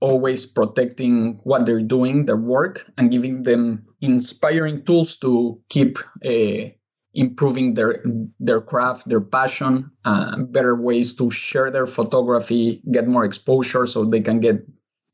always 0.00 0.46
protecting 0.46 1.40
what 1.44 1.66
they're 1.66 1.82
doing, 1.82 2.24
their 2.24 2.36
work, 2.36 2.90
and 2.96 3.10
giving 3.10 3.42
them 3.42 3.86
inspiring 4.00 4.84
tools 4.84 5.16
to 5.18 5.60
keep 5.68 5.98
uh, 6.24 6.70
improving 7.14 7.74
their 7.74 8.02
their 8.38 8.60
craft, 8.60 9.08
their 9.08 9.20
passion, 9.20 9.90
uh, 10.04 10.38
better 10.38 10.76
ways 10.76 11.14
to 11.14 11.30
share 11.30 11.70
their 11.70 11.86
photography, 11.86 12.82
get 12.92 13.08
more 13.08 13.24
exposure 13.24 13.86
so 13.86 14.04
they 14.04 14.20
can 14.20 14.40
get 14.40 14.64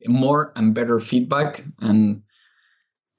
more 0.05 0.53
and 0.55 0.75
better 0.75 0.99
feedback 0.99 1.65
and 1.79 2.21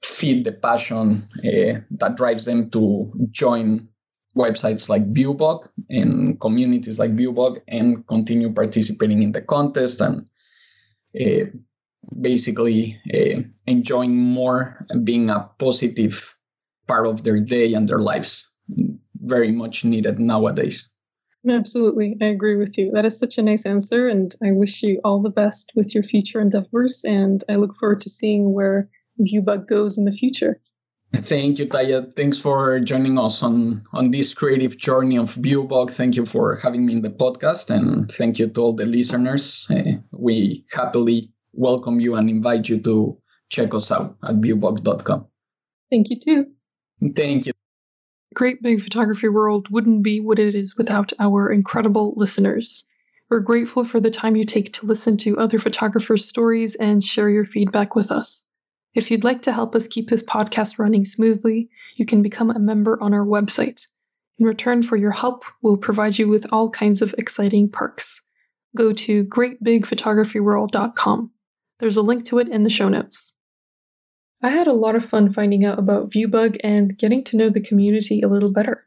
feed 0.01 0.45
the 0.45 0.51
passion 0.53 1.27
uh, 1.39 1.79
that 1.91 2.15
drives 2.15 2.45
them 2.45 2.69
to 2.71 3.11
join 3.31 3.88
websites 4.37 4.89
like 4.89 5.13
Viewbug 5.13 5.67
and 5.89 6.39
communities 6.39 6.99
like 6.99 7.15
Viewbug 7.15 7.61
and 7.67 8.05
continue 8.07 8.51
participating 8.53 9.23
in 9.23 9.31
the 9.31 9.41
contest 9.41 10.01
and 10.01 10.25
uh, 11.19 11.45
basically 12.21 12.99
uh, 13.13 13.41
enjoying 13.67 14.15
more 14.15 14.85
and 14.89 15.05
being 15.05 15.29
a 15.29 15.49
positive 15.59 16.35
part 16.87 17.07
of 17.07 17.23
their 17.23 17.39
day 17.39 17.73
and 17.73 17.87
their 17.87 17.99
lives. 17.99 18.47
Very 19.21 19.51
much 19.51 19.83
needed 19.83 20.19
nowadays. 20.19 20.89
Absolutely. 21.47 22.17
I 22.21 22.25
agree 22.25 22.55
with 22.55 22.77
you. 22.77 22.91
That 22.91 23.05
is 23.05 23.17
such 23.17 23.37
a 23.37 23.41
nice 23.41 23.65
answer. 23.65 24.07
And 24.07 24.35
I 24.43 24.51
wish 24.51 24.83
you 24.83 24.99
all 25.03 25.21
the 25.21 25.29
best 25.29 25.71
with 25.75 25.95
your 25.95 26.03
future 26.03 26.41
endeavors. 26.41 27.03
And 27.05 27.43
I 27.49 27.55
look 27.55 27.75
forward 27.77 28.01
to 28.01 28.09
seeing 28.09 28.53
where 28.53 28.89
Viewbug 29.21 29.67
goes 29.67 29.97
in 29.97 30.05
the 30.05 30.11
future. 30.11 30.59
Thank 31.15 31.57
you, 31.57 31.65
Taya. 31.65 32.15
Thanks 32.15 32.39
for 32.39 32.79
joining 32.79 33.17
us 33.17 33.41
on, 33.41 33.83
on 33.93 34.11
this 34.11 34.33
creative 34.33 34.77
journey 34.77 35.17
of 35.17 35.35
Viewbug. 35.35 35.89
Thank 35.91 36.15
you 36.15 36.25
for 36.25 36.57
having 36.57 36.85
me 36.85 36.93
in 36.93 37.01
the 37.01 37.09
podcast. 37.09 37.71
And 37.71 38.11
thank 38.11 38.37
you 38.37 38.47
to 38.47 38.61
all 38.61 38.73
the 38.73 38.85
listeners. 38.85 39.67
Uh, 39.71 39.97
we 40.11 40.65
happily 40.71 41.31
welcome 41.53 41.99
you 41.99 42.15
and 42.15 42.29
invite 42.29 42.69
you 42.69 42.79
to 42.81 43.17
check 43.49 43.73
us 43.73 43.91
out 43.91 44.17
at 44.23 44.35
viewbug.com. 44.35 45.25
Thank 45.89 46.11
you, 46.11 46.19
too. 46.19 46.45
Thank 47.15 47.47
you. 47.47 47.53
Great 48.35 48.61
Big 48.61 48.79
Photography 48.79 49.27
World 49.27 49.69
wouldn't 49.71 50.03
be 50.03 50.19
what 50.19 50.37
it 50.37 50.53
is 50.53 50.77
without 50.77 51.11
our 51.19 51.51
incredible 51.51 52.13
listeners. 52.15 52.85
We're 53.29 53.39
grateful 53.39 53.83
for 53.83 53.99
the 53.99 54.11
time 54.11 54.35
you 54.35 54.45
take 54.45 54.71
to 54.73 54.85
listen 54.85 55.17
to 55.17 55.39
other 55.39 55.57
photographers' 55.57 56.27
stories 56.27 56.75
and 56.75 57.03
share 57.03 57.29
your 57.29 57.45
feedback 57.45 57.95
with 57.95 58.11
us. 58.11 58.45
If 58.95 59.11
you'd 59.11 59.23
like 59.23 59.43
to 59.43 59.53
help 59.53 59.75
us 59.75 59.87
keep 59.87 60.09
this 60.09 60.23
podcast 60.23 60.79
running 60.79 61.05
smoothly, 61.05 61.69
you 61.95 62.05
can 62.05 62.21
become 62.21 62.49
a 62.49 62.59
member 62.59 63.01
on 63.01 63.13
our 63.13 63.25
website. 63.25 63.85
In 64.37 64.45
return 64.45 64.83
for 64.83 64.95
your 64.95 65.11
help, 65.11 65.43
we'll 65.61 65.75
provide 65.77 66.17
you 66.17 66.27
with 66.27 66.45
all 66.51 66.69
kinds 66.69 67.01
of 67.01 67.15
exciting 67.17 67.69
perks. 67.69 68.21
Go 68.75 68.91
to 68.93 69.23
greatbigphotographyworld.com. 69.25 71.31
There's 71.79 71.97
a 71.97 72.01
link 72.01 72.25
to 72.25 72.39
it 72.39 72.49
in 72.49 72.63
the 72.63 72.69
show 72.69 72.89
notes. 72.89 73.31
I 74.41 74.49
had 74.49 74.67
a 74.67 74.73
lot 74.73 74.95
of 74.95 75.05
fun 75.05 75.31
finding 75.31 75.65
out 75.65 75.77
about 75.77 76.11
Viewbug 76.11 76.57
and 76.63 76.97
getting 76.97 77.23
to 77.25 77.35
know 77.35 77.49
the 77.49 77.59
community 77.59 78.21
a 78.21 78.27
little 78.27 78.51
better. 78.51 78.85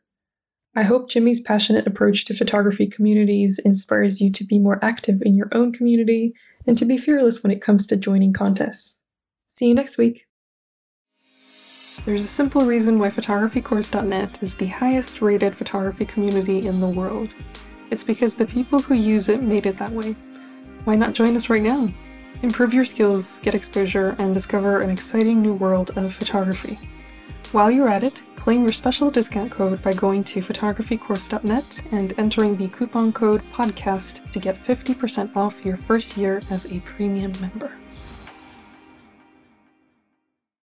I 0.74 0.84
hope 0.84 1.10
Jimmy's 1.10 1.40
passionate 1.40 1.86
approach 1.86 2.24
to 2.24 2.34
photography 2.34 2.86
communities 2.86 3.60
inspires 3.62 4.22
you 4.22 4.32
to 4.32 4.44
be 4.44 4.58
more 4.58 4.82
active 4.82 5.20
in 5.22 5.36
your 5.36 5.48
own 5.52 5.72
community 5.72 6.32
and 6.66 6.78
to 6.78 6.86
be 6.86 6.96
fearless 6.96 7.42
when 7.42 7.52
it 7.52 7.60
comes 7.60 7.86
to 7.88 7.96
joining 7.96 8.32
contests. 8.32 9.01
See 9.52 9.68
you 9.68 9.74
next 9.74 9.98
week. 9.98 10.24
There's 12.06 12.24
a 12.24 12.38
simple 12.40 12.62
reason 12.62 12.98
why 12.98 13.10
photographycourse.net 13.10 14.38
is 14.42 14.54
the 14.54 14.68
highest 14.68 15.20
rated 15.20 15.54
photography 15.54 16.06
community 16.06 16.66
in 16.66 16.80
the 16.80 16.88
world. 16.88 17.28
It's 17.90 18.02
because 18.02 18.34
the 18.34 18.46
people 18.46 18.78
who 18.78 18.94
use 18.94 19.28
it 19.28 19.42
made 19.42 19.66
it 19.66 19.76
that 19.76 19.92
way. 19.92 20.12
Why 20.84 20.96
not 20.96 21.12
join 21.12 21.36
us 21.36 21.50
right 21.50 21.60
now? 21.60 21.92
Improve 22.40 22.72
your 22.72 22.86
skills, 22.86 23.40
get 23.40 23.54
exposure, 23.54 24.16
and 24.18 24.32
discover 24.32 24.80
an 24.80 24.88
exciting 24.88 25.42
new 25.42 25.52
world 25.52 25.90
of 25.98 26.14
photography. 26.14 26.78
While 27.52 27.70
you're 27.70 27.90
at 27.90 28.04
it, 28.04 28.22
claim 28.36 28.62
your 28.62 28.72
special 28.72 29.10
discount 29.10 29.50
code 29.50 29.82
by 29.82 29.92
going 29.92 30.24
to 30.24 30.40
photographycourse.net 30.40 31.82
and 31.90 32.14
entering 32.18 32.54
the 32.54 32.68
coupon 32.68 33.12
code 33.12 33.42
PODCAST 33.52 34.30
to 34.30 34.38
get 34.38 34.64
50% 34.64 35.36
off 35.36 35.62
your 35.62 35.76
first 35.76 36.16
year 36.16 36.40
as 36.48 36.72
a 36.72 36.80
premium 36.80 37.32
member. 37.38 37.76